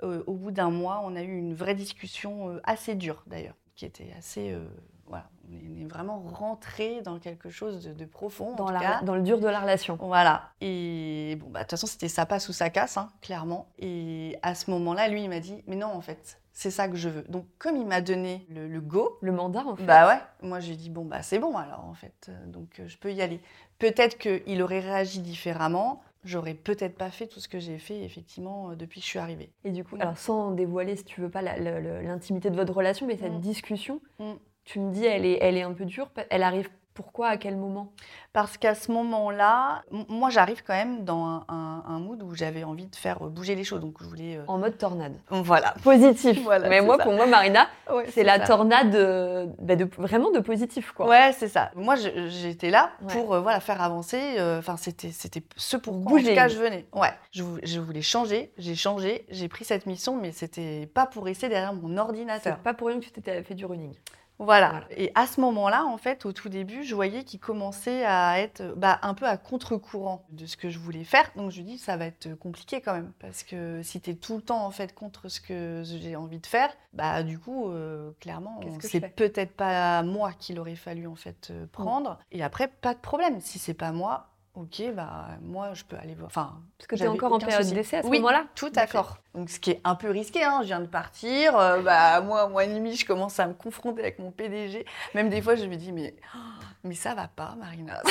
[0.02, 3.84] au bout d'un mois, on a eu une vraie discussion euh, assez dure d'ailleurs, qui
[3.84, 4.52] était assez.
[4.52, 4.66] euh,
[5.06, 8.52] voilà, on est, vraiment rentré dans quelque chose de, de profond.
[8.52, 9.00] en Dans, la- cas.
[9.02, 9.96] dans le dur de la relation.
[10.00, 10.50] Voilà.
[10.60, 13.68] Et bon, bah, de toute façon, c'était ça passe ou ça casse, hein, clairement.
[13.78, 16.96] Et à ce moment-là, lui, il m'a dit, mais non, en fait, c'est ça que
[16.96, 17.22] je veux.
[17.22, 19.84] Donc, comme il m'a donné le, le go, Le mandat en fait.
[19.86, 22.88] bah ouais, moi j'ai dit bon bah c'est bon alors en fait, Euh, donc euh,
[22.88, 23.40] je peux y aller.
[23.78, 28.70] Peut-être qu'il aurait réagi différemment, j'aurais peut-être pas fait tout ce que j'ai fait effectivement
[28.70, 29.50] euh, depuis que je suis arrivée.
[29.64, 30.00] Et du coup, Mm.
[30.02, 33.40] alors sans dévoiler, si tu veux pas, l'intimité de votre relation, mais cette Mm.
[33.40, 34.32] discussion, Mm.
[34.64, 36.10] tu me dis, elle est, elle est un peu dure.
[36.30, 37.92] Elle arrive pourquoi À quel moment?
[38.32, 42.64] Parce qu'à ce moment-là, moi j'arrive quand même dans un, un- un mood où j'avais
[42.64, 44.36] envie de faire euh, bouger les choses, donc je voulais.
[44.36, 45.14] euh, En mode tornade.
[45.30, 45.74] Voilà.
[45.84, 46.42] Positif.
[46.44, 47.04] Voilà, mais moi, ça.
[47.04, 48.46] pour moi, Marina, Ouais, c'est la ça.
[48.46, 51.06] tornade euh, bah, de, vraiment de positif, quoi.
[51.08, 51.70] Ouais, c'est ça.
[51.76, 53.12] Moi, j'étais là Ouais.
[53.12, 54.18] pour euh, voilà, faire avancer.
[54.58, 56.84] Enfin, c'était, c'était ce pour quoi, en tout cas, je venais.
[56.92, 58.52] Ouais, je, vou- je voulais changer.
[58.58, 59.24] J'ai changé.
[59.30, 62.58] J'ai pris cette mission, mais c'était pas pour rester derrière mon C'est ordinateur.
[62.58, 63.94] pas pour rien que tu t'étais fait du running.
[64.38, 64.70] Voilà.
[64.70, 64.86] Voilà.
[64.96, 68.74] Et à ce moment-là, en fait, au tout début, je voyais qu'il commençait à être
[68.76, 71.30] bah, un peu à contre-courant de ce que je voulais faire.
[71.36, 73.12] Donc, je lui dis, ça va être compliqué quand même.
[73.18, 76.38] Parce que si tu es tout le temps, en fait, contre ce que j'ai envie
[76.38, 81.16] de faire, bah, du coup, euh, clairement, c'est peut-être pas moi qu'il aurait fallu, en
[81.16, 82.18] fait, euh, prendre.
[82.30, 83.40] Et après, pas de problème.
[83.40, 86.26] Si c'est pas moi, ok, bah, moi, je peux aller voir.
[86.26, 88.70] Enfin, Parce que tu es encore en période d'essai à ce Oui, moment-là tout.
[88.70, 89.18] D'accord.
[89.34, 92.42] Donc, ce qui est un peu risqué, hein, je viens de partir, euh, bah, moi,
[92.42, 94.84] un mois et demi, je commence à me confronter avec mon PDG.
[95.14, 96.38] Même des fois, je me dis, mais, oh,
[96.84, 98.02] mais ça va pas, Marina.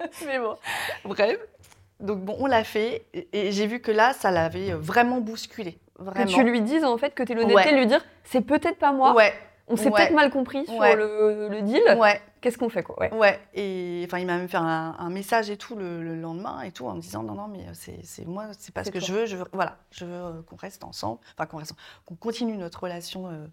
[0.26, 0.56] mais bon,
[1.04, 1.38] bref.
[2.00, 5.78] Donc, bon, on l'a fait, et, et j'ai vu que là, ça l'avait vraiment bousculé.
[5.98, 6.26] Vraiment.
[6.26, 7.72] Que tu lui dises, en fait, que tu es l'honnêteté Ouais.
[7.72, 9.32] de lui dire, c'est peut-être pas moi, Ouais,
[9.68, 9.90] on s'est ouais.
[9.92, 10.94] peut-être mal compris sur Ouais.
[10.96, 11.82] le, le deal.
[11.98, 12.96] ouais, Qu'est-ce qu'on fait, quoi?
[13.00, 13.12] Ouais.
[13.12, 13.40] ouais.
[13.54, 16.70] Et enfin, il m'a même fait un, un message et tout le, le lendemain et
[16.70, 19.08] tout en me disant non non mais c'est moi c'est pas ce que toi.
[19.08, 21.74] je veux je veux voilà je veux euh, qu'on reste ensemble enfin qu'on reste
[22.04, 23.46] qu'on continue notre relation euh,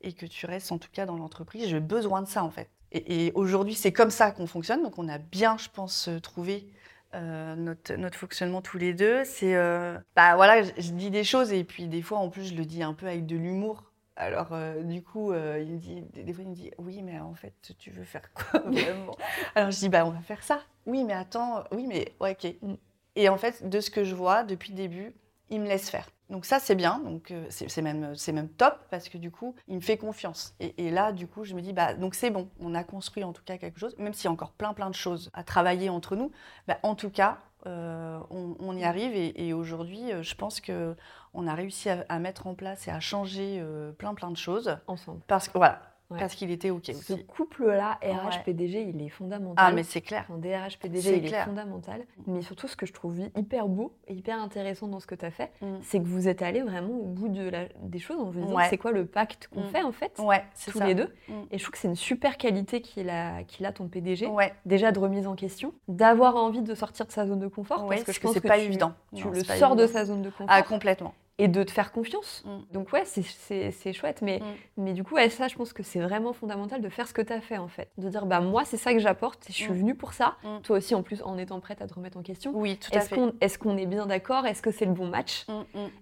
[0.00, 2.68] et que tu restes en tout cas dans l'entreprise j'ai besoin de ça en fait
[2.90, 6.18] et, et aujourd'hui c'est comme ça qu'on fonctionne donc on a bien je pense euh,
[6.18, 6.66] trouvé
[7.14, 11.22] euh, notre, notre fonctionnement tous les deux c'est euh, bah voilà je, je dis des
[11.24, 13.84] choses et puis des fois en plus je le dis un peu avec de l'humour
[14.20, 17.18] alors, euh, du coup, euh, il me dit, des fois, il me dit, oui, mais
[17.18, 19.16] en fait, tu veux faire quoi vraiment?
[19.54, 20.60] Alors, je dis, bah, on va faire ça.
[20.84, 22.54] Oui, mais attends, oui, mais ouais, ok.
[22.60, 22.74] Mm.
[23.16, 25.14] Et en fait, de ce que je vois depuis le début,
[25.48, 26.08] il me laisse faire.
[26.28, 27.00] Donc ça, c'est bien.
[27.00, 30.54] Donc euh, c'est même, c'est même top parce que du coup, il me fait confiance.
[30.60, 32.48] Et, et là, du coup, je me dis, bah, donc c'est bon.
[32.60, 34.90] On a construit en tout cas quelque chose, même s'il y a encore plein, plein
[34.90, 36.30] de choses à travailler entre nous.
[36.68, 39.14] Bah, en tout cas, euh, on, on y arrive.
[39.14, 40.96] Et, et aujourd'hui, euh, je pense que
[41.34, 44.36] on a réussi à, à mettre en place et à changer euh, plein, plein de
[44.36, 44.76] choses.
[44.86, 45.20] Ensemble.
[45.26, 46.18] Parce que voilà, Ouais.
[46.18, 47.24] parce qu'il était OK Ce aussi.
[47.24, 48.12] couple-là, Ouais.
[48.12, 49.54] RH-PDG, il est fondamental.
[49.56, 50.26] Ah, mais c'est clair.
[50.28, 52.02] Un DRH-PDG, C'est il est fondamental.
[52.26, 55.24] Mais surtout, ce que je trouve hyper beau et hyper intéressant dans ce que tu
[55.24, 55.66] as fait, Mm.
[55.82, 58.56] c'est que vous êtes allés vraiment au bout de la- des choses en vous disant
[58.56, 58.66] Ouais.
[58.68, 59.68] c'est quoi le pacte qu'on Mm.
[59.68, 60.86] fait en fait, Ouais, c'est tous ça.
[60.86, 61.14] les deux.
[61.28, 61.32] Mm.
[61.52, 64.26] Et je trouve que c'est une super qualité qu'il a, qu'il a ton PDG.
[64.26, 67.86] Ouais, Déjà de remise en question, d'avoir envie de sortir de sa zone de confort,
[67.86, 68.92] parce que je que pense c'est que pas tu, évident.
[69.14, 71.14] tu Non, le c'est pas sors de sa zone de confort Ah, complètement.
[71.42, 72.42] Et de te faire confiance.
[72.44, 72.72] Mm.
[72.72, 74.44] Donc ouais, c'est- c'est c'est chouette, mais, Mm.
[74.84, 77.22] mais du coup, ouais, ça, je pense que c'est vraiment fondamental de faire ce que
[77.22, 77.88] tu as fait en fait.
[77.98, 79.76] De dire, bah moi, c'est ça que j'apporte, je suis Mm.
[79.78, 80.36] venue pour ça.
[80.44, 80.60] Mm.
[80.62, 82.52] Toi aussi, en plus, en étant prête à te remettre en question.
[82.54, 83.16] Oui, tout à Est-ce fait.
[83.16, 84.46] qu'on est, qu'on est bien d'accord?
[84.46, 85.46] Est-ce que c'est le bon match?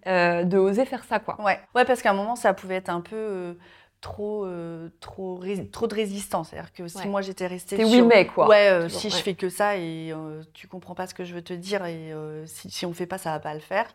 [0.06, 1.40] Euh, De oser faire ça, quoi.
[1.42, 3.54] Ouais, ouais parce qu'à un moment, ça pouvait être un peu euh,
[4.00, 5.40] trop, euh, trop,
[5.72, 6.50] trop de résistance.
[6.50, 7.06] C'est-à-dire que si Ouais.
[7.06, 8.48] moi j'étais restée C'est oui, sur- mais quoi.
[8.48, 11.24] Ouais, euh, Toujours, si je fais que ça et euh, tu comprends pas ce que
[11.24, 12.12] je veux te dire et
[12.46, 13.86] si, si on fait pas, ça va pas le faire.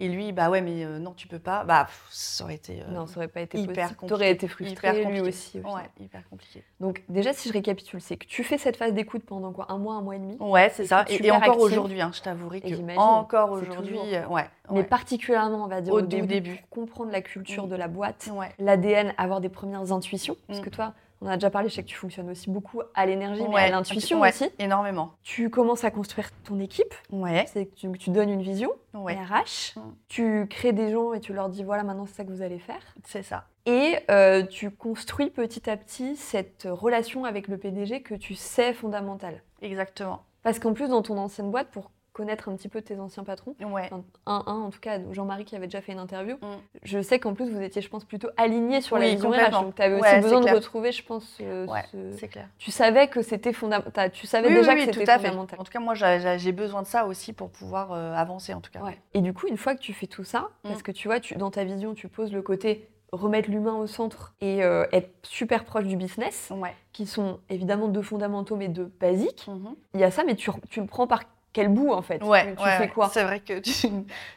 [0.00, 1.62] Et lui, bah ouais, mais euh, non, tu peux pas.
[1.62, 3.88] Bah, pff, ça aurait été euh, Non, ça aurait pas été hyper possible.
[3.96, 4.06] compliqué.
[4.08, 5.60] T'aurais été frustrée, hyper lui aussi.
[5.60, 5.72] au.
[5.76, 6.64] Ouais, hyper compliqué.
[6.80, 9.78] Donc déjà, si je récapitule, c'est que tu fais cette phase d'écoute pendant quoi Un
[9.78, 10.36] mois, un mois et demi?
[10.40, 11.04] Ouais, c'est ça.
[11.08, 14.46] Et, encore aujourd'hui, hein, je t'avouerai que encore aujourd'hui, euh, ouais.
[14.72, 16.56] Mais particulièrement, on va dire, Au début, début.
[16.56, 17.70] pour comprendre la culture Mm.
[17.70, 18.50] de la boîte, Ouais.
[18.58, 20.36] l'ADN, avoir des premières intuitions.
[20.48, 20.62] Parce Mm.
[20.62, 20.94] que toi,
[21.24, 23.70] on a déjà parlé, je sais que tu fonctionnes aussi beaucoup à l'énergie, mais à
[23.70, 24.50] l'intuition ouais, aussi.
[24.58, 25.12] Énormément.
[25.22, 27.46] Tu commences à construire ton équipe, Ouais.
[27.52, 29.14] c'est que tu, tu donnes une vision, Ouais.
[29.14, 29.80] RH, Mm.
[30.08, 32.58] tu crées des gens et tu leur dis voilà, maintenant c'est ça que vous allez
[32.58, 32.80] faire.
[33.04, 33.46] C'est ça.
[33.66, 38.74] Et euh, tu construis petit à petit cette relation avec le PDG que tu sais
[38.74, 39.42] fondamentale.
[39.62, 40.22] Exactement.
[40.42, 43.54] Parce qu'en plus, dans ton ancienne boîte, pour connaître un petit peu tes anciens patrons,
[43.60, 43.82] Ouais.
[43.90, 46.46] enfin, un, un en tout cas, Jean-Marie qui avait déjà fait une interview, Mm.
[46.84, 49.50] je sais qu'en plus vous étiez, je pense, plutôt alignés sur la Oui, vision RH.
[49.50, 52.48] Donc tu avais aussi besoin de retrouver, je pense, euh, Ouais, ce- c'est clair.
[52.56, 54.12] tu savais que c'était fondamental.
[54.12, 55.18] Tu savais Oui, déjà oui, que c'était fait.
[55.18, 55.60] fondamental.
[55.60, 58.70] En tout cas, moi, j'ai- besoin de ça aussi pour pouvoir euh, avancer, en tout
[58.70, 58.80] cas.
[59.12, 60.68] Et du coup, une fois que tu fais tout ça, Mm.
[60.68, 63.86] parce que tu vois, tu, dans ta vision, tu poses le côté remettre l'humain au
[63.86, 66.74] centre et euh, être super proche du business, Ouais.
[66.92, 69.46] qui sont évidemment deux fondamentaux mais deux basiques.
[69.48, 69.74] Mhm.
[69.94, 71.22] Il y a ça, mais tu, tu le prends par
[71.54, 73.72] quel bout en fait Ouais, Tu, ouais, fais quoi C'est vrai que tu-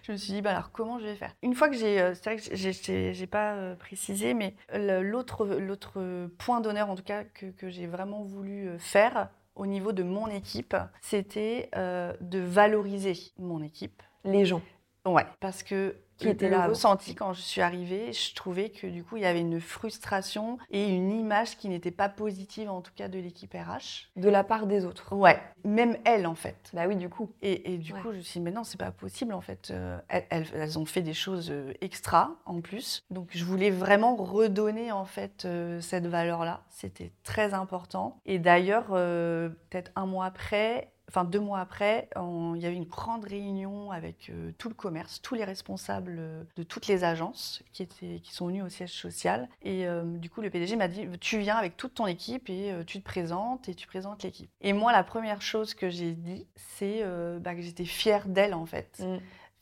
[0.04, 1.34] je me suis dit, bah alors comment je vais faire?
[1.44, 4.56] Une fois que j'ai, euh, c'est vrai que j'ai- pas euh, précisé, mais
[5.02, 9.66] l'autre l'autre point d'honneur en tout cas que, que j'ai vraiment voulu euh, faire au
[9.66, 14.02] niveau de mon équipe, c'était euh, de valoriser mon équipe.
[14.24, 14.62] Les gens.
[15.06, 19.04] Ouais, parce que Qui était là ressenti quand je suis arrivée, je trouvais que du
[19.04, 22.92] coup il y avait une frustration et une image qui n'était pas positive en tout
[22.96, 24.10] cas de l'équipe RH.
[24.16, 25.16] De la part des autres.
[25.16, 26.72] Ouais, même elle en fait.
[26.74, 27.32] Bah oui, du coup.
[27.42, 28.02] Et, et du Ouais.
[28.02, 29.70] coup, je me suis dit, mais non, c'est pas possible en fait.
[29.72, 33.04] Euh, elles, ont fait des choses euh, extra en plus.
[33.10, 36.62] Donc, je voulais vraiment redonner en fait euh, cette valeur-là.
[36.70, 38.20] C'était très important.
[38.26, 42.86] Et d'ailleurs, euh, peut-être un mois après, enfin deux mois après, il y avait une
[42.86, 47.64] grande réunion avec euh, tout le commerce, tous les responsables euh, de toutes les agences
[47.72, 49.48] qui, étaient, qui sont venus au siège social.
[49.62, 52.74] Et euh, du coup, le PDG m'a dit, tu viens avec toute ton équipe et
[52.86, 54.50] tu te présentes et tu présentes l'équipe.
[54.62, 57.04] Et moi, la première chose que j'ai dit, c'est
[57.40, 59.00] bah, que j'étais fière d'elles en fait.
[59.00, 59.18] Mm.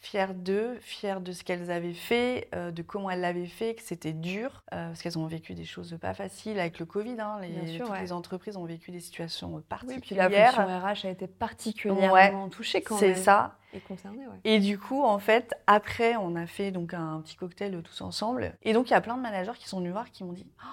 [0.06, 3.82] Fière d'eux, fière de ce qu'elles avaient fait, euh, de comment elles l'avaient fait, que
[3.82, 7.15] c'était dur, euh, parce qu'elles ont vécu des choses pas faciles avec le Covid.
[7.20, 7.39] hein.
[7.41, 8.02] Les, Bien sûr, toutes ouais.
[8.02, 10.02] les entreprises ont vécu des situations Oui, particulières.
[10.02, 13.15] puis la fonction RH a été particulièrement touchée quand c'est même.
[13.15, 13.56] ça.
[13.74, 14.39] Et concernée, ouais.
[14.44, 18.54] Et du coup, en fait, après, on a fait donc un petit cocktail tous ensemble.
[18.62, 20.46] Et donc, il y a plein de managers qui sont venus voir, qui m'ont dit
[20.63, 20.68] Oh,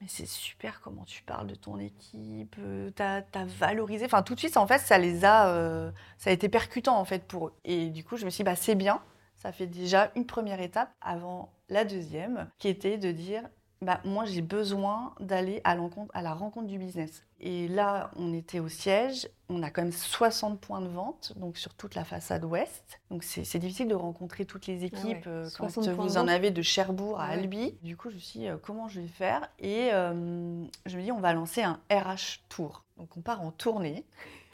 [0.00, 4.04] Mais c'est super comment tu parles de ton équipe, euh, t'as as valorisé.
[4.04, 5.48] Enfin, tout de suite, en fait, ça les a.
[5.48, 7.54] euh, ça a été percutant, en fait, pour eux.
[7.64, 9.02] Et du coup, je me suis dit Bah, c'est bien.
[9.34, 13.42] Ça fait déjà une première étape avant la deuxième, qui était de dire
[13.80, 17.24] bah, moi j'ai besoin d'aller à, la rencontre du business.
[17.40, 21.56] Et là, on était au siège, on a quand même 60 points de vente, donc
[21.56, 23.00] sur toute la façade ouest.
[23.10, 25.32] Donc c'est difficile de rencontrer toutes les équipes ouais.
[25.32, 27.34] euh, quand 60 points de vous en avez de Cherbourg à Ah ouais.
[27.34, 27.78] Albi.
[27.82, 29.48] Du coup, je me suis dit, euh, comment je vais faire?
[29.60, 32.84] Et euh, je me dis, on va lancer un RH Tour.
[32.96, 34.04] Donc on part en tournée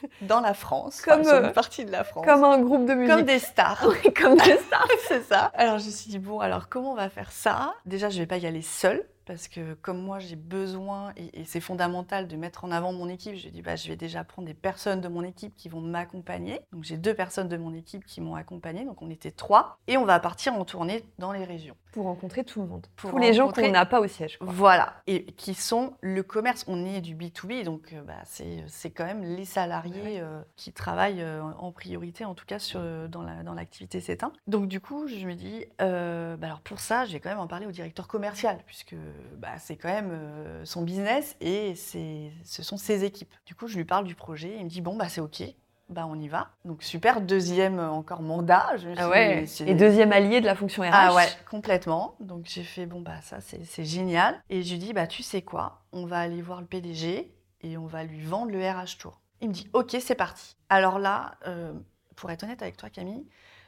[0.21, 2.25] dans la France, Comme, enfin, euh, une partie de la France.
[2.25, 3.13] Comme un groupe de musique.
[3.15, 3.87] Comme des stars.
[4.15, 4.87] Comme des stars.
[5.07, 5.51] c'est ça.
[5.55, 7.73] Alors je me suis dit, bon, alors comment on va faire ça?
[7.85, 9.05] Déjà, je vais pas y aller seule.
[9.25, 13.09] Parce que comme moi j'ai besoin, et, et c'est fondamental de mettre en avant mon
[13.09, 15.81] équipe, je dis bah, je vais déjà prendre des personnes de mon équipe qui vont
[15.81, 16.59] m'accompagner.
[16.71, 19.77] Donc j'ai deux personnes de mon équipe qui m'ont accompagnée, donc on était trois.
[19.87, 21.75] Et on va partir en tournée dans les régions.
[21.91, 22.85] Pour rencontrer tout le monde.
[22.97, 24.37] Pour Tous les gens qu'on n'a pas au siège.
[24.37, 24.47] quoi.
[24.51, 26.65] Voilà, et qui sont le commerce.
[26.67, 30.19] On est du B2B, donc euh, bah, c'est quand même les salariés Ouais.
[30.19, 34.31] euh, qui travaillent euh, en priorité, en tout cas sur, dans la- dans l'activité CETIN.
[34.47, 37.39] Donc du coup, je me dis, euh, bah, alors pour ça, je vais quand même
[37.39, 38.95] en parler au directeur commercial, puisque
[39.37, 43.33] bah, c'est quand même euh, son business et c'est- ce sont ses équipes.
[43.45, 45.43] Du coup, je lui parle du projet, il me dit, bon, bah, c'est OK.
[45.89, 46.49] bah on y va.
[46.65, 48.75] Donc super, deuxième euh, encore mandat.
[48.77, 49.45] Je Ah ouais.
[49.67, 50.89] Et deuxième allié de la fonction RH.
[50.91, 52.15] Ah ouais, complètement.
[52.19, 54.41] Donc j'ai fait, bon bah ça c'est c'est génial.
[54.49, 57.77] Et je lui dis, bah tu sais quoi, on va aller voir le PDG et
[57.77, 59.21] on va lui vendre le RH Tour.
[59.41, 60.55] Il me dit, ok, c'est parti.
[60.69, 61.71] Alors là, euh,
[62.15, 63.23] pour être honnête avec toi Camille,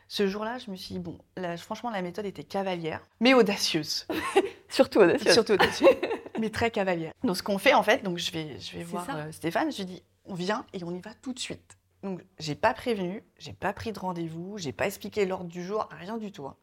[0.08, 4.08] ce jour-là, je me suis dit, bon, là, franchement la méthode était cavalière, mais audacieuse.
[4.70, 5.34] Surtout audacieuse.
[5.34, 5.90] Surtout audacieuse,
[6.40, 7.14] mais très cavalière.
[7.24, 9.78] Donc ce qu'on fait en fait, donc je vais, je vais voir euh, Stéphane, je
[9.78, 11.78] lui dis, on vient et on y va tout de suite.
[12.04, 15.88] Donc j'ai pas prévenu, j'ai pas pris de rendez-vous, j'ai pas expliqué l'ordre du jour,
[15.92, 16.46] rien du tout.
[16.46, 16.56] hein.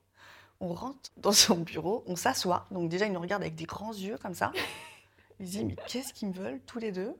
[0.61, 2.67] On rentre dans son bureau, on s'assoit.
[2.71, 4.53] Donc déjà, il nous regarde avec des grands yeux comme ça.
[5.41, 7.13] Il se dit, mais qu'est-ce qu'ils me veulent tous les deux?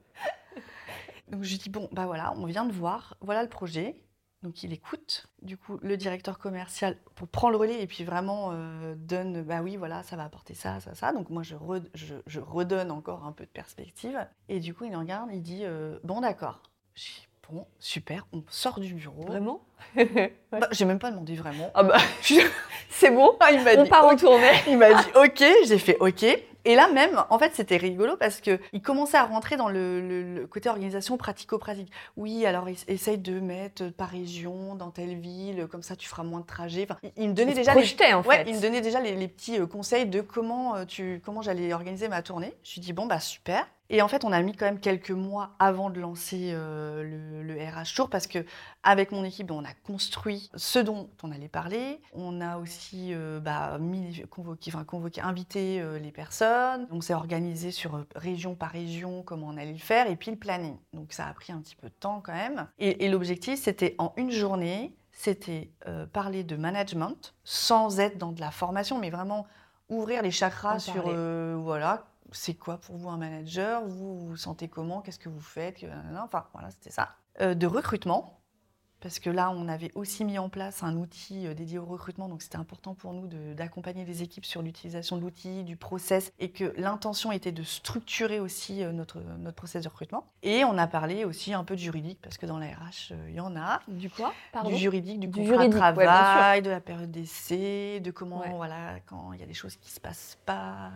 [1.27, 3.97] Donc je lui dis, bon, bah voilà, on vient de voir, voilà le projet.
[4.45, 8.51] Donc il écoute, du coup, le directeur commercial pour prendre le relais et puis vraiment
[8.53, 11.11] euh, donne, bah oui, voilà, ça va apporter ça, ça, ça.
[11.13, 14.23] Donc moi, je, re- je, je redonne encore un peu de perspective.
[14.47, 16.61] Et du coup, il regarde, il dit, euh, bon, d'accord.
[16.93, 19.23] Je dis, bon, super, on sort du bureau.
[19.25, 19.61] Vraiment?
[20.51, 21.71] Bah, J'ai même pas demandé vraiment.
[21.73, 21.97] Ah bah,
[22.89, 23.35] c'est bon?
[23.39, 24.19] Ah, il m'a On dit, part en ok.
[24.19, 24.51] tournée.
[24.67, 26.23] Il m'a dit OK, j'ai fait OK.
[26.65, 30.01] Et là même, en fait, c'était rigolo parce que il commençait à rentrer dans le,
[30.01, 31.91] le- le côté organisation pratico-pratique.
[32.17, 36.23] Oui, alors es- essaye de mettre par région, dans telle ville, comme ça tu feras
[36.23, 36.87] moins de trajets.
[36.89, 38.49] Enfin, il, me donnait déjà les, en ouais, fait.
[38.49, 41.71] il me donnait déjà les, les petits euh, conseils de comment euh, tu comment j'allais
[41.73, 42.53] organiser ma tournée.
[42.63, 43.67] Je lui dis bon bah super.
[43.91, 47.43] Et en fait, on a mis quand même quelques mois avant de lancer euh, le,
[47.43, 47.54] le
[47.85, 48.45] RH Tour parce que
[48.83, 51.99] avec mon équipe, on a construit ce dont on allait parler.
[52.13, 56.87] On a aussi euh, bah, mis, convoqué, enfin, convoqué, invité euh, les personnes.
[56.91, 60.31] On s'est organisé sur euh, région par région comment on allait le faire et puis
[60.31, 60.77] le planning.
[60.93, 62.67] Donc ça a pris un petit peu de temps quand même.
[62.79, 68.31] Et, et l'objectif, c'était en une journée, c'était euh, parler de management sans être dans
[68.31, 69.47] de la formation, mais vraiment
[69.89, 71.03] ouvrir les chakras sur
[71.57, 72.05] voilà.
[72.31, 73.85] C'est quoi pour vous un manager?
[73.85, 75.01] Vous vous sentez comment?
[75.01, 75.85] Qu'est-ce que vous faites?
[76.17, 77.15] Enfin, voilà, c'était ça.
[77.41, 78.39] Euh, de recrutement,
[79.01, 82.29] parce que là, on avait aussi mis en place un outil euh, dédié au recrutement,
[82.29, 86.49] donc c'était important pour nous d'accompagner les équipes sur l'utilisation de l'outil, du process, et
[86.49, 90.25] que l'intention était de structurer aussi euh, notre, notre process de recrutement.
[90.43, 93.35] Et on a parlé aussi un peu de juridique, parce que dans la RH, il
[93.35, 93.81] y en a.
[93.89, 94.33] Du quoi?
[94.53, 94.69] Pardon?
[94.69, 98.53] Du juridique, du, Du contrat de ouais, travail, de la période d'essai, de comment, Ouais.
[98.55, 100.89] voilà, quand il y a des choses qui se passent pas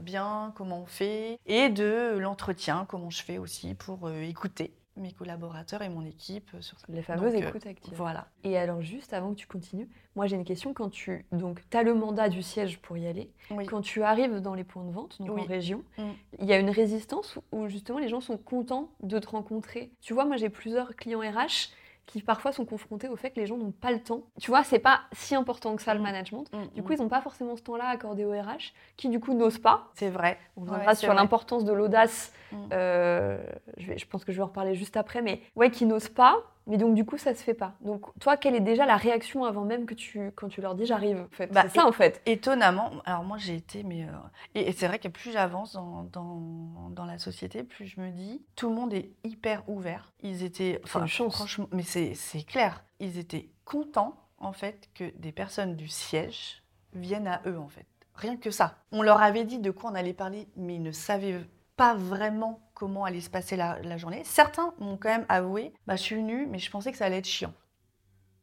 [0.00, 5.12] bien, comment on fait, et de l'entretien, comment je fais aussi pour euh, écouter mes
[5.12, 6.76] collaborateurs et mon équipe euh, sur.
[6.88, 7.94] Les fameuses Donc, euh, écoutes actives.
[7.94, 8.26] Voilà.
[8.44, 10.72] Et alors, juste avant que tu continues, moi j'ai une question.
[10.74, 13.66] Quand tu donc as le mandat du siège pour y aller, Oui.
[13.66, 15.42] quand tu arrives dans les points de vente, donc Oui.
[15.42, 16.02] en région, Mm.
[16.40, 19.90] il y a une résistance où justement les gens sont contents de te rencontrer?
[20.00, 21.70] Tu vois, moi j'ai plusieurs clients RH
[22.06, 24.22] qui parfois sont confrontés au fait que les gens n'ont pas le temps.
[24.40, 26.02] Tu vois, c'est pas si important que ça le Mm.
[26.02, 26.52] management.
[26.52, 26.84] Mm, Du mm.
[26.84, 29.88] coup, ils n'ont pas forcément ce temps-là accordé au RH, qui du coup n'osent pas.
[29.94, 30.38] c'est vrai.
[30.56, 32.32] On reviendra sur l'importance de l'audace.
[32.72, 33.38] Euh,
[33.76, 36.36] je pense que je vais en reparler juste après, mais ouais, qui n'osent pas.
[36.70, 37.74] Mais donc du coup, ça se fait pas.
[37.80, 40.86] Donc toi, quelle est déjà la réaction avant même que tu, quand tu leur dis
[40.86, 41.48] j'arrive en fait?
[41.52, 42.22] Bah, C'est ça en fait.
[42.26, 44.04] Étonnamment, alors moi j'ai été, mais.
[44.04, 44.12] euh,
[44.54, 48.10] et, et c'est vrai que plus j'avance dans, dans, dans la société, plus je me
[48.10, 50.12] dis, tout le monde est hyper ouvert.
[50.22, 50.80] Ils étaient.
[51.06, 51.34] chance.
[51.34, 52.84] Franchement, mais c'est clair.
[53.00, 56.62] Ils étaient contents, en fait, que des personnes du siège
[56.94, 57.86] viennent à eux, en fait.
[58.14, 58.76] Rien que ça.
[58.92, 61.40] On leur avait dit de quoi on allait parler, mais ils ne savaient
[61.76, 64.22] pas vraiment comment allait se passer la, la journée.
[64.24, 67.18] Certains m'ont quand même avoué, bah, je suis venue, mais je pensais que ça allait
[67.18, 67.52] être chiant.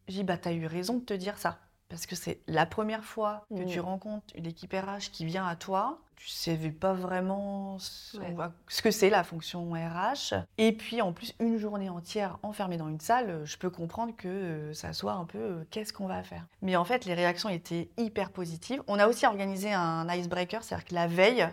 [0.08, 1.58] J'ai dit, bah, t'as eu raison de te dire ça.
[1.89, 3.65] Parce que c'est la première fois que Mhm.
[3.65, 6.00] tu rencontres une équipe RH qui vient à toi.
[6.17, 8.36] Tu savais pas vraiment ce, Ouais.
[8.67, 10.34] ce que c'est la fonction RH.
[10.58, 14.28] Et puis en plus, une journée entière enfermée dans une salle, je peux comprendre que
[14.28, 16.45] euh, ça soit un peu euh, qu'est-ce qu'on va faire.
[16.62, 18.84] Mais en fait, les réactions étaient hyper positives.
[18.88, 21.47] On a aussi organisé un icebreaker, c'est-à-dire que la veille,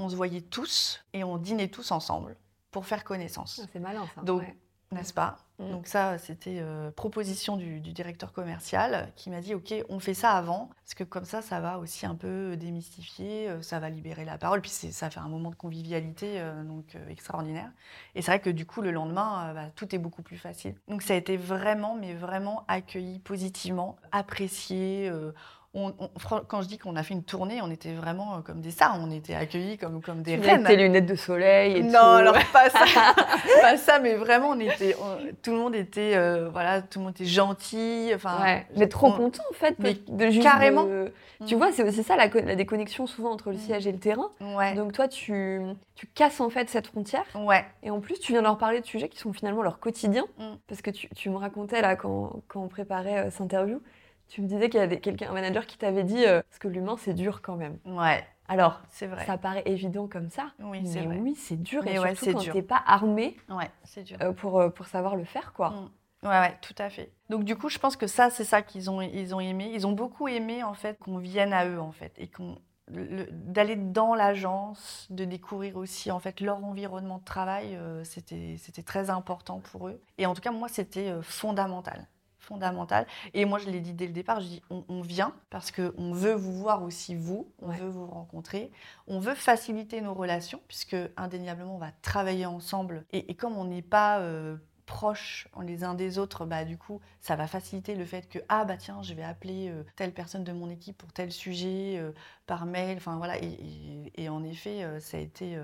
[0.00, 2.36] on se voyait tous et on dînait tous ensemble
[2.70, 4.22] pour faire connaissance Ah, C'est malin ça.
[4.22, 4.56] Donc, ouais.
[4.92, 5.38] n'est-ce pas?
[5.58, 5.70] Mm.
[5.72, 10.14] Donc ça, c'était euh, proposition du, du directeur commercial qui m'a dit, OK, on fait
[10.14, 13.90] ça avant, parce que comme ça, ça va aussi un peu démystifier, euh, ça va
[13.90, 17.70] libérer la parole, puis ça fait un moment de convivialité euh, donc euh, extraordinaire.
[18.14, 20.76] Et c'est vrai que du coup, le lendemain, bah, tout est beaucoup plus facile.
[20.88, 25.12] Donc ça a été vraiment, mais vraiment accueilli positivement, apprécié.
[25.72, 25.92] On-
[26.48, 28.98] quand je dis qu'on a fait une tournée, on était vraiment euh, comme des stars,
[29.00, 30.50] on était accueillis comme, comme des reines.
[30.50, 31.96] avec tes lunettes de soleil et Non, tout.
[31.98, 32.84] alors pas ça,
[33.60, 37.04] pas ça, mais vraiment, on était, on- tout le monde était, euh, voilà, tout le
[37.04, 39.76] monde était gentil, enfin, Ouais, mais trop on- content en fait.
[39.78, 40.84] Mais de juste carrément.
[40.84, 41.12] de-
[41.46, 41.58] Tu Mm.
[41.58, 43.60] vois, c'est aussi ça la, co- la déconnexion souvent entre le Mm.
[43.60, 44.28] siège et le terrain.
[44.40, 45.60] ouais, Donc toi, tu,
[45.94, 47.24] tu casses en fait cette frontière.
[47.34, 50.24] ouais, Et en plus, tu viens leur parler de sujets qui sont finalement leur quotidien.
[50.38, 50.56] Mm.
[50.68, 53.80] Parce que tu, tu me racontais là, quand, quand on préparait euh, cette interview,
[54.30, 56.68] tu me disais qu'il y avait quelqu'un, un manager qui t'avait dit euh, parce que
[56.68, 57.78] l'humain c'est dur quand même.
[57.84, 59.26] ouais, Alors, c'est vrai.
[59.26, 60.52] ça paraît évident comme ça.
[60.60, 61.18] oui, c'est mais vrai.
[61.18, 61.82] oui, c'est dur.
[61.84, 64.16] Mais et ouais, surtout quand t'es pas armé Ouais, c'est dur.
[64.22, 65.70] euh, pour, euh, pour savoir le faire, quoi.
[65.70, 65.90] Mm.
[66.22, 67.10] Ouais, ouais, tout à fait.
[67.28, 69.70] Donc du coup, je pense que ça, c'est ça qu'ils ont, ils ont aimé.
[69.74, 72.56] Ils ont beaucoup aimé en fait qu'on vienne à eux en fait et qu'on
[72.88, 78.82] d'aller dans l'agence, de découvrir aussi en fait leur environnement de travail, euh, c'était c'était
[78.82, 80.00] très important pour eux.
[80.18, 82.08] Et en tout cas, moi, c'était fondamental
[83.34, 86.34] Et moi, je l'ai dit dès le départ, je dis on, vient parce qu'on veut
[86.34, 88.70] vous voir aussi vous, on veut vous rencontrer,
[89.06, 93.04] on veut faciliter nos relations puisque indéniablement on va travailler ensemble.
[93.12, 94.56] Et, comme on n'est pas euh,
[94.90, 98.64] proches les uns des autres, bah, du coup, ça va faciliter le fait que, ah
[98.64, 102.10] bah tiens, je vais appeler euh, telle personne de mon équipe pour tel sujet, euh,
[102.46, 103.36] par mail, enfin voilà.
[103.40, 105.56] Et, en effet, euh, ça a été,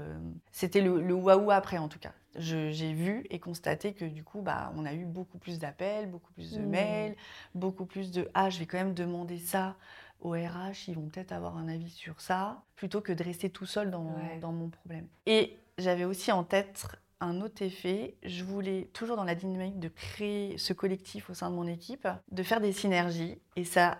[0.52, 2.12] c'était le, le waouh après en tout cas.
[2.36, 6.32] j'ai vu et constaté que du coup, bah, on a eu beaucoup plus d'appels, beaucoup
[6.32, 6.68] plus de mmh.
[6.68, 7.16] mails,
[7.54, 9.74] beaucoup plus de, ah, je vais quand même demander ça
[10.20, 13.66] au RH, ils vont peut-être avoir un avis sur ça, plutôt que de rester tout
[13.66, 15.08] seul dans, dans mon problème.
[15.26, 16.86] Et j'avais aussi en tête
[17.20, 21.50] un autre effet, je voulais, toujours dans la dynamique de créer ce collectif au sein
[21.50, 23.38] de mon équipe, de faire des synergies.
[23.56, 23.98] Et ça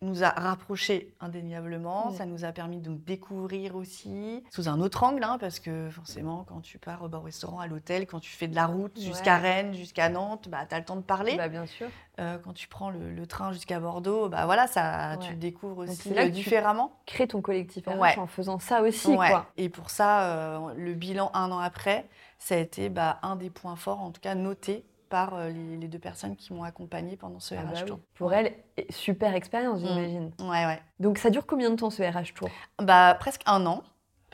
[0.00, 5.02] nous a rapprochés indéniablement, ça nous a permis de nous découvrir aussi sous un autre
[5.02, 8.48] angle, hein, parce que forcément, quand tu pars au restaurant, à l'hôtel, quand tu fais
[8.48, 11.36] de la route jusqu'à Rennes, jusqu'à Nantes, bah, tu as le temps de parler.
[11.36, 11.88] Bah, bien sûr.
[12.20, 16.28] Euh, quand tu prends le, train jusqu'à Bordeaux, bah voilà, ça, tu découvres aussi là
[16.28, 16.96] différemment.
[17.06, 19.14] Crée ton collectif en faisant ça aussi.
[19.14, 19.46] Quoi.
[19.56, 22.06] Et pour ça, euh, le bilan un an après,
[22.44, 25.88] ça a été bah, un des points forts, en tout cas noté par euh, les,
[25.88, 28.00] deux personnes qui m'ont accompagnée pendant ce ah RH bah Tour.
[28.14, 28.52] Pour elle,
[28.90, 29.86] super expérience, mmh.
[29.86, 30.32] j'imagine.
[30.40, 30.82] Ouais, ouais.
[31.00, 32.50] Donc ça dure combien de temps ce RH Tour?
[32.82, 33.82] Bah, Presque un an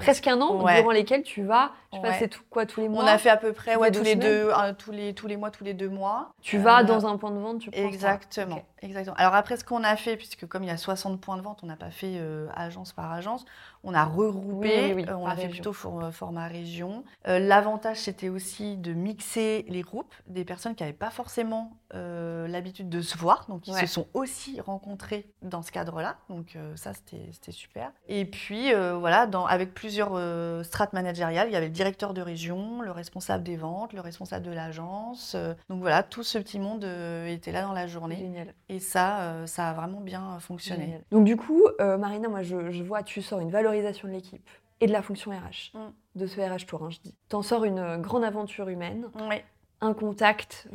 [0.01, 2.89] presque un an durant lesquels tu vas, je sais pas, c'est tout quoi tous les
[2.89, 3.05] mois.
[3.05, 5.37] On a fait à peu près ouais, tous les deux, euh, tous les tous les
[5.37, 6.33] mois, tous les deux mois.
[6.41, 9.17] Tu vas euh, dans un point de vente, tu prends Exactement, exactement.
[9.17, 11.61] Alors après ce qu'on a fait, puisque comme il y a 60 points de vente,
[11.63, 13.45] on n'a pas fait euh, agence par agence,
[13.85, 17.05] on a regroupé, on a fait plutôt format région.
[17.27, 23.03] L'avantage c'était aussi de mixer les groupes des personnes qui n'avaient pas forcément l'habitude de
[23.03, 27.91] se voir, donc ils se sont aussi rencontrés dans ce cadre-là, donc ça c'était super.
[28.09, 31.49] Et puis voilà, dans, avec plus plusieurs euh, strates managériales.
[31.49, 35.35] Il y avait le directeur de région, le responsable des ventes, le responsable de l'agence.
[35.35, 38.17] Euh, donc voilà, tout ce petit monde euh, était là dans la journée.
[38.17, 38.55] Génial.
[38.69, 41.01] Et ça, ça a vraiment bien fonctionné.
[41.11, 44.47] Donc du coup, Marina, moi je, je, vois, tu sors une valorisation de l'équipe
[44.81, 45.93] et de la fonction RH, mm.
[46.17, 47.15] de ce RH Tour, hein, je dis.
[47.31, 49.07] Tu en sors une grande aventure humaine.
[49.15, 49.37] Oui
[49.81, 50.69] un contact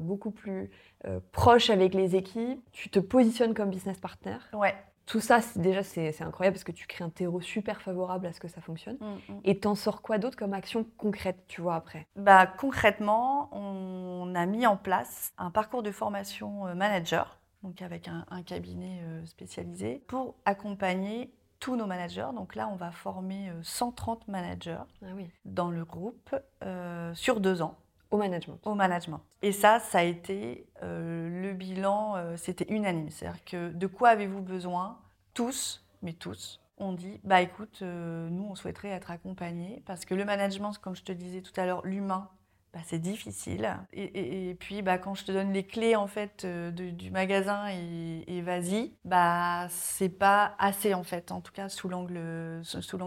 [0.00, 0.70] beaucoup plus
[1.32, 4.38] proche avec les équipes, tu te positionnes comme business partner.
[4.52, 4.74] Ouais
[5.08, 8.40] tout ça, déjà, c'est incroyable parce que tu crées un terreau super favorable à ce
[8.40, 8.98] que ça fonctionne.
[9.00, 9.40] Mm, mm.
[9.44, 12.06] Et t'en sors quoi d'autre comme action concrète, tu vois, après?
[12.14, 18.06] Bah, Concrètement, on a mis en place un parcours de formation euh, manager, donc avec
[18.06, 22.28] un, cabinet euh, spécialisé, pour accompagner tous nos managers.
[22.34, 25.28] Donc là, on va former 130 euh, managers ah oui.
[25.44, 26.34] dans le groupe
[27.14, 27.76] sur deux ans.
[28.10, 28.58] Au management.
[28.64, 29.20] Au management.
[29.42, 33.10] Et ça, ça a été euh, le bilan, euh, c'était unanime.
[33.10, 34.98] C'est-à-dire que de quoi avez-vous besoin?
[35.34, 40.14] Tous, mais tous, on dit, bah écoute, euh, nous, on souhaiterait être accompagnés parce que
[40.14, 42.30] le management, comme je te disais tout à l'heure, l'humain,
[42.78, 43.76] bah, c'est difficile.
[43.92, 48.40] Et, puis, bah, quand je te donne les clés en fait euh, du magasin et,
[48.42, 52.62] vas-y, bah c'est pas assez en fait, en tout cas sous l'angle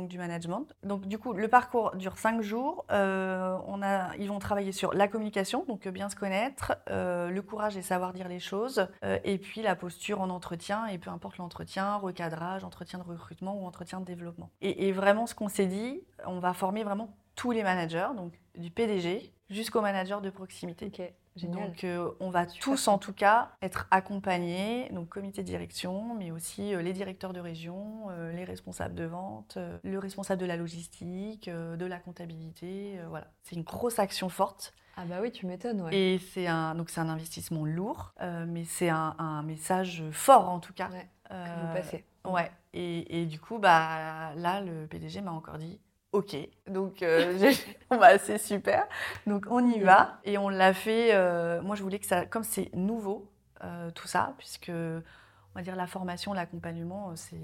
[0.10, 0.68] du management.
[0.84, 2.86] Donc du coup, le parcours dure cinq jours.
[2.92, 7.42] Euh, on a, ils vont travailler sur la communication, donc bien se connaître, euh, le
[7.42, 8.88] courage et savoir dire les choses,
[9.24, 13.66] et puis la posture en entretien et peu importe l'entretien, recadrage, entretien de recrutement ou
[13.66, 14.50] entretien de développement.
[14.60, 18.70] Et vraiment, ce qu'on s'est dit, on va former vraiment tous les managers, donc du
[18.70, 20.88] PDG jusqu'au manager de proximité.
[20.88, 21.02] Ok,
[21.36, 21.68] génial.
[21.68, 26.32] Donc euh, on va tous en tout cas être accompagnés, donc comité de direction, mais
[26.32, 30.58] aussi euh, les directeurs de région, euh, les responsables de vente, le responsable de la
[30.58, 33.00] logistique, de la comptabilité.
[33.10, 34.74] voilà, c'est une grosse action forte.
[34.98, 35.82] Ah bah oui, tu m'étonnes.
[35.82, 35.96] Ouais.
[35.96, 38.14] Et c'est un donc c'est un investissement lourd,
[38.48, 40.90] mais c'est un, message fort en tout cas.
[40.90, 42.06] Ouais, que vous passez.
[42.26, 42.52] Ouais.
[42.74, 45.80] Et, et du coup bah là le PDG m'a encore dit
[46.12, 46.36] Ok,
[46.68, 47.54] donc euh,
[47.90, 48.86] bah, c'est super.
[49.28, 51.14] Donc on y va et on l'a fait.
[51.14, 53.32] Euh, moi je voulais que ça, comme c'est nouveau
[53.64, 57.40] euh, tout ça, puisque on va dire la formation, l'accompagnement, c'est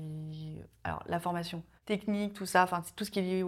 [0.83, 3.45] alors la formation technique, tout ça, enfin tout ce qui est lié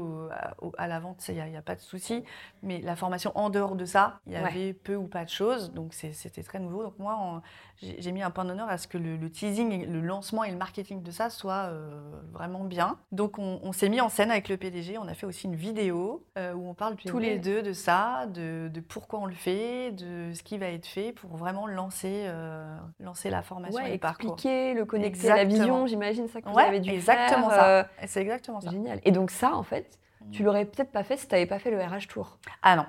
[0.78, 2.24] à, la vente, il n'y a, pas de souci.
[2.64, 5.72] Mais la formation en dehors de ça, il y avait peu ou pas de choses,
[5.74, 6.84] donc c'était très nouveau.
[6.84, 7.42] Donc moi,
[7.82, 11.04] j'ai mis un point d'honneur à ce que le, teasing, le lancement et le marketing
[11.04, 11.90] de ça soit euh,
[12.32, 12.98] vraiment bien.
[13.12, 16.26] Donc on, s'est mis en scène avec le PDG, on a fait aussi une vidéo
[16.38, 20.34] euh, où on parle tous les deux de ça, de, pourquoi on le fait, de
[20.34, 24.34] ce qui va être fait pour vraiment lancer, euh, lancer la formation et le parcours.
[24.34, 27.88] Expliquer, le connecter à la vision, j'imagine ça que vous avez dû exactement faire.
[28.08, 28.08] ça.
[28.30, 28.72] Exactement ça.
[28.72, 29.00] Génial.
[29.04, 29.98] Et donc ça, en fait,
[30.32, 32.38] tu l'aurais peut-être pas fait si tu n'avais pas fait le RH Tour.
[32.62, 32.86] Ah non.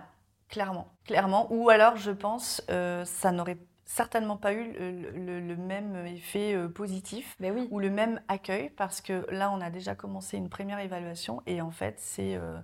[0.49, 1.47] Clairement, clairement.
[1.51, 6.55] Ou alors, je pense, euh, ça n'aurait certainement pas eu le, le- le même effet
[6.55, 7.69] euh, positif Mais oui.
[7.71, 11.61] ou le même accueil parce que là, on a déjà commencé une première évaluation et
[11.61, 12.57] en fait, c'est euh,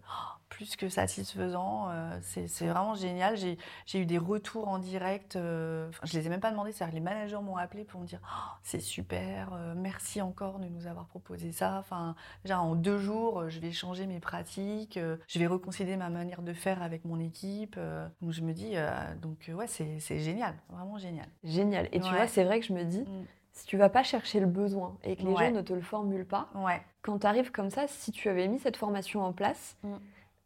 [0.48, 1.88] plus que satisfaisant.
[1.90, 3.36] euh, c'est vraiment génial.
[3.36, 3.58] J'ai
[4.00, 5.36] eu des retours en direct.
[5.36, 6.72] euh, enfin, je les ai même pas demandé.
[6.92, 10.86] Les managers m'ont appelé pour me dire Oh, c'est super, euh, merci encore de nous
[10.86, 11.76] avoir proposé ça.
[11.78, 16.42] Enfin, déjà en deux jours, je vais changer mes pratiques, je vais reconsidérer ma manière
[16.42, 17.78] de faire avec mon équipe.
[18.22, 18.74] donc je me dis,
[19.20, 21.28] donc ouais, c'est c'est génial, vraiment génial.
[21.44, 21.88] Génial.
[21.92, 22.16] Et tu Ouais.
[22.16, 23.24] vois, c'est vrai que je me dis, Mm.
[23.52, 25.46] si tu vas pas chercher le besoin et que les Ouais.
[25.48, 28.48] gens ne te le formulent pas, Ouais, quand tu arrives comme ça, si tu avais
[28.48, 29.94] mis cette formation en place Mm.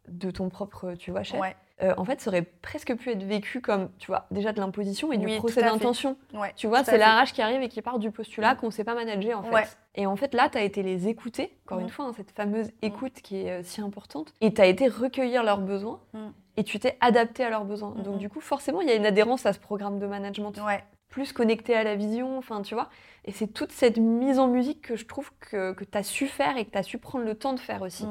[0.08, 3.22] De ton propre, tu vois, chef, ouais, euh, en fait, ça aurait presque pu être
[3.22, 6.16] vécu comme, tu vois, déjà de l'imposition et du procès d'intention.
[6.34, 6.52] ouais.
[6.56, 8.84] Tu vois, c'est la RH qui arrive et qui part du postulat qu'on ne sait
[8.84, 9.50] pas manager, en fait.
[9.54, 9.64] Ouais.
[9.94, 11.82] Et en fait, là, tu as été les écouter, encore Mm.
[11.82, 14.88] une fois, hein, cette fameuse écoute qui est euh, si importante, et tu as été
[14.88, 16.18] recueillir leurs besoins, Mm.
[16.58, 17.94] et tu t'es adapté à leurs besoins.
[17.96, 18.18] Mm, Donc, mm.
[18.18, 21.32] du coup, forcément, il y a une adhérence à ce programme de management, Ouais, plus
[21.32, 22.88] connecté à la vision, enfin, tu vois.
[23.24, 26.26] Et c'est toute cette mise en musique que je trouve que, que tu as su
[26.26, 28.04] faire et que tu as su prendre le temps de faire aussi.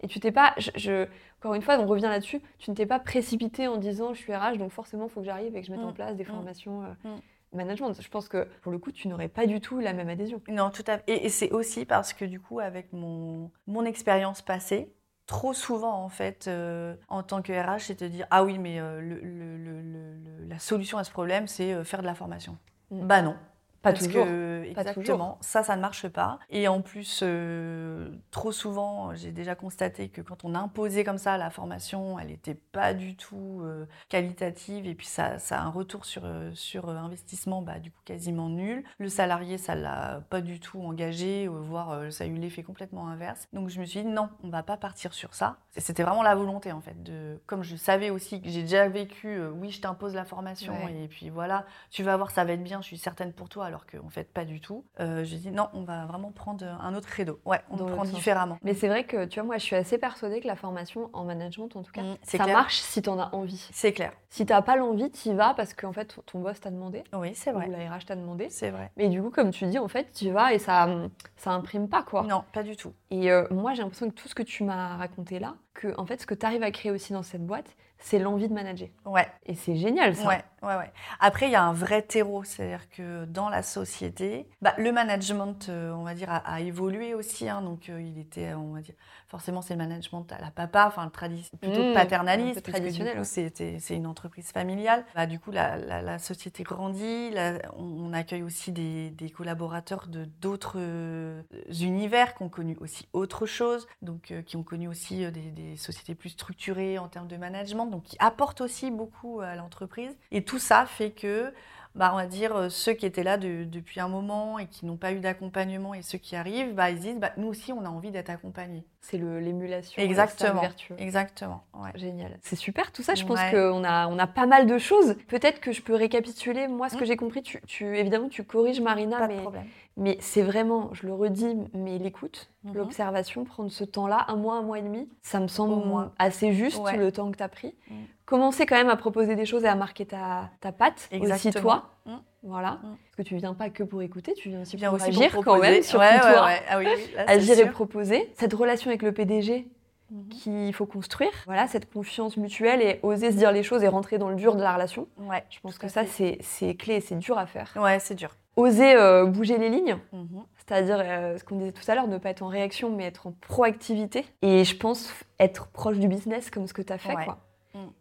[0.00, 0.04] Mm, mm.
[0.04, 1.06] Et tu t'es pas, je, je-
[1.38, 4.34] encore une fois, on revient là-dessus, tu ne t'es pas précipité en disant je suis
[4.34, 6.24] RH, donc forcément il faut que j'arrive et que je mette Mm, en place des
[6.24, 7.20] mm, formations euh, mm.
[7.56, 8.00] management.
[8.00, 10.40] Je pense que pour le coup, tu n'aurais pas du tout la même adhésion.
[10.48, 11.04] Non, tout à fait.
[11.06, 14.92] Et, et c'est aussi parce que du coup, avec mon, mon expérience passée,
[15.26, 18.80] trop souvent en fait, euh, en tant que RH, c'est te dire ah oui, mais
[18.80, 22.14] euh, le- le- le- le- le- la solution à ce problème, c'est faire de la
[22.14, 22.58] formation.
[22.90, 23.06] Mm.
[23.06, 23.36] Bah non.
[23.82, 24.26] Pas Parce toujours.
[24.26, 26.38] que, Pas exactement, ça, ça ne marche pas.
[26.50, 31.38] Et en plus, euh, trop souvent, j'ai déjà constaté que quand on imposait comme ça
[31.38, 34.86] la formation, elle n'était pas du tout euh, qualitative.
[34.86, 38.48] Et puis, ça, ça a un retour sur, euh, sur investissement, bah, du coup, quasiment
[38.50, 38.84] nul.
[38.98, 43.08] Le salarié, ça ne l'a pas du tout engagé, voire ça a eu l'effet complètement
[43.08, 43.48] inverse.
[43.54, 45.56] Donc, je me suis dit, non, on ne va pas partir sur ça.
[45.76, 47.02] C'était vraiment la volonté, en fait.
[47.02, 50.74] De, comme je savais aussi que j'ai déjà vécu, euh, oui, je t'impose la formation,
[50.84, 51.04] Ouais.
[51.04, 53.69] et puis voilà, tu vas voir, ça va être bien, je suis certaine pour toi,
[53.70, 54.84] alors qu'en fait, pas du tout.
[55.00, 57.40] Euh, j'ai dit non, on va vraiment prendre un autre credo.
[57.44, 58.58] Ouais, on Dans le prend différemment.
[58.62, 61.24] Mais c'est vrai que, tu vois, moi, je suis assez persuadée que la formation en
[61.24, 62.56] management, en tout cas, Mm, ça clair.
[62.56, 63.68] marche si tu en as envie.
[63.72, 64.12] C'est clair.
[64.28, 67.02] Si tu n'as pas l'envie, tu y vas parce qu'en fait, ton- boss t'a demandé,
[67.14, 67.68] Oui, c'est ou vrai.
[67.68, 68.48] la RH t'a demandé.
[68.50, 68.90] C'est vrai.
[68.96, 70.88] Mais du coup, comme tu dis, en fait, tu y vas et ça,
[71.36, 72.22] ça imprime pas, quoi.
[72.22, 72.92] Non, pas du tout.
[73.10, 76.06] Et euh, moi, j'ai l'impression que tout ce que tu m'as raconté là, que en
[76.06, 78.88] fait, ce que tu arrives à créer aussi dans cette boîte, c'est l'envie de manager.
[79.04, 80.26] Ouais, Et c'est génial, ça.
[80.28, 80.92] ouais, ouais, ouais.
[81.20, 85.68] Après, il y a un vrai terreau, c'est-à-dire que dans la société, bah, le management,
[85.68, 87.48] euh, on va dire, a, a évolué aussi.
[87.48, 87.60] hein.
[87.62, 88.94] donc, euh, il était, on va dire,
[89.30, 93.94] forcément, c'est le management à la papa, enfin, le tradi- plutôt Mmh, paternaliste, traditionnel, c'est
[93.96, 95.04] une entreprise familiale.
[95.14, 99.30] Bah, du coup, la, la- la société grandit, la- on, on accueille aussi des, des
[99.30, 101.42] collaborateurs de d'autres euh,
[101.80, 105.50] univers qui ont connu aussi autre chose, donc euh, qui ont connu aussi euh, des,
[105.52, 110.16] des sociétés plus structurées en termes de management, donc qui apportent aussi beaucoup à l'entreprise.
[110.32, 111.52] Et tout ça fait que,
[111.94, 114.86] bah, on va dire, euh, ceux qui étaient là de- depuis un moment et qui
[114.86, 117.72] n'ont pas eu d'accompagnement et ceux qui arrivent, bah, ils se disent, bah, nous aussi,
[117.72, 118.84] on a envie d'être accompagnés.
[119.00, 120.00] C'est l'émulation.
[120.02, 120.60] Exactement.
[120.60, 120.94] vertueux.
[120.98, 121.62] Exactement.
[121.74, 121.90] Ouais.
[121.94, 122.38] Génial.
[122.42, 123.14] C'est super tout ça.
[123.14, 125.16] Je pense qu'on a, on a pas mal de choses.
[125.28, 126.68] Peut-être que je peux récapituler.
[126.68, 127.06] Moi, ce que Mm.
[127.06, 129.64] j'ai compris, tu, tu- évidemment, tu corriges Marina, Pas de mais, problème.
[129.96, 132.74] mais c'est vraiment, je le redis, mais l'écoute, Mhm.
[132.74, 136.12] l'observation, prendre ce temps-là, un mois, un mois et demi, ça me semble moins.
[136.18, 136.96] assez juste Ouais.
[136.98, 137.74] le temps que tu as pris.
[137.88, 137.94] Mm.
[138.30, 141.16] Commencer quand même à proposer des choses et à marquer ta, ta patte, aussi
[141.48, 141.62] Exactement.
[141.62, 141.90] toi.
[142.06, 142.16] Mm.
[142.44, 142.70] Voilà.
[142.70, 142.78] Mm.
[143.04, 145.30] Parce que tu viens pas que pour écouter, tu viens aussi Bien pour aussi agir
[145.32, 146.44] pour quand même, surtout Ouais, ouais, toi.
[146.46, 146.62] ouais.
[146.70, 147.72] Ah oui, là, Agir et sûr.
[147.72, 148.30] proposer.
[148.38, 149.66] Cette relation avec le PDG,
[150.12, 150.28] Mhm.
[150.28, 151.30] qu'il faut construire.
[151.46, 154.54] Voilà, cette confiance mutuelle et oser se dire les choses et rentrer dans le dur
[154.56, 155.06] de la relation.
[155.18, 157.72] Ouais, Je pense que ça, c'est clé et c'est dur à faire.
[157.76, 158.30] Ouais, c'est dur.
[158.56, 160.42] Oser euh, bouger les lignes, Mhm.
[160.56, 163.26] c'est-à-dire euh, ce qu'on disait tout à l'heure, ne pas être en réaction mais être
[163.28, 164.24] en proactivité.
[164.42, 167.14] Et je pense être proche du business comme ce que tu as fait.
[167.24, 167.38] Quoi.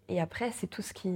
[0.09, 0.13] Mm.
[0.13, 1.11] Et après, c'est tout ce qui,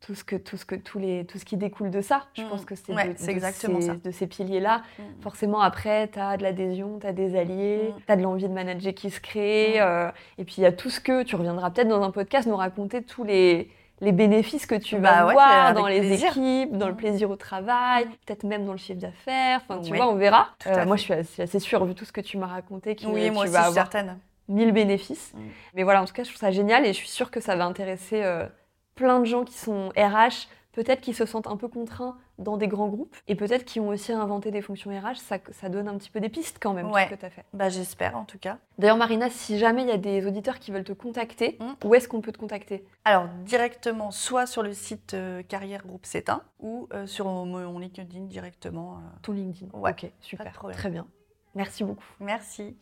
[0.00, 2.24] tout ce que, tout ce que, tous les, tout ce qui découle de ça.
[2.34, 2.48] Je Mm.
[2.48, 3.94] pense que c'est Ouais, de, c'est de exactement ces, ça.
[4.02, 4.82] de ces piliers-là.
[4.98, 5.04] Mhm.
[5.22, 8.00] Forcément, après, tu as de l'adhésion, tu as des alliés, Mm.
[8.06, 9.74] tu as de l'envie de manager qui se crée.
[9.78, 9.82] Mm.
[9.82, 12.46] euh, et puis, il y a tout ce que tu reviendras peut-être dans un podcast
[12.48, 13.68] nous raconter tous les,
[14.02, 16.28] les bénéfices que tu Bah vas ouais, voir avec dans les plaisir.
[16.30, 16.96] équipes, dans le Mm.
[16.96, 18.10] plaisir au travail, Mm.
[18.26, 19.60] peut-être même dans le chiffre d'affaires.
[19.68, 20.48] Enfin, tu vois, on verra.
[20.64, 23.04] à moi, je suis assez, assez sûre, vu tout ce que tu m'as raconté, que
[23.06, 24.18] Oui, moi tu aussi, vas je suis avoir certaine.
[24.50, 25.32] Mille bénéfices.
[25.34, 25.38] Mm.
[25.74, 27.56] Mais voilà, en tout cas, je trouve ça génial et je suis sûre que ça
[27.56, 28.46] va intéresser euh,
[28.94, 32.68] plein de gens qui sont RH, peut-être qui se sentent un peu contraints dans des
[32.68, 35.16] grands groupes et peut-être qui ont aussi inventé des fonctions RH.
[35.16, 37.04] Ça, ça donne un petit peu des pistes quand même, Ouais.
[37.04, 37.44] tout ce que tu as fait.
[37.52, 38.58] Bah, j'espère en tout cas.
[38.78, 41.86] D'ailleurs, Marina, si jamais il y a des auditeurs qui veulent te contacter, Mm.
[41.86, 42.84] où est-ce qu'on peut te contacter?
[43.04, 48.20] Alors, directement, soit sur le site euh, Carrière Groupe Cétain ou euh, sur mon, LinkedIn
[48.26, 48.94] directement.
[48.94, 49.18] euh.
[49.22, 49.76] Ton LinkedIn.
[49.76, 50.52] Ouais, ok, super.
[50.72, 51.06] Très bien.
[51.54, 52.04] Merci beaucoup.
[52.20, 52.76] Merci.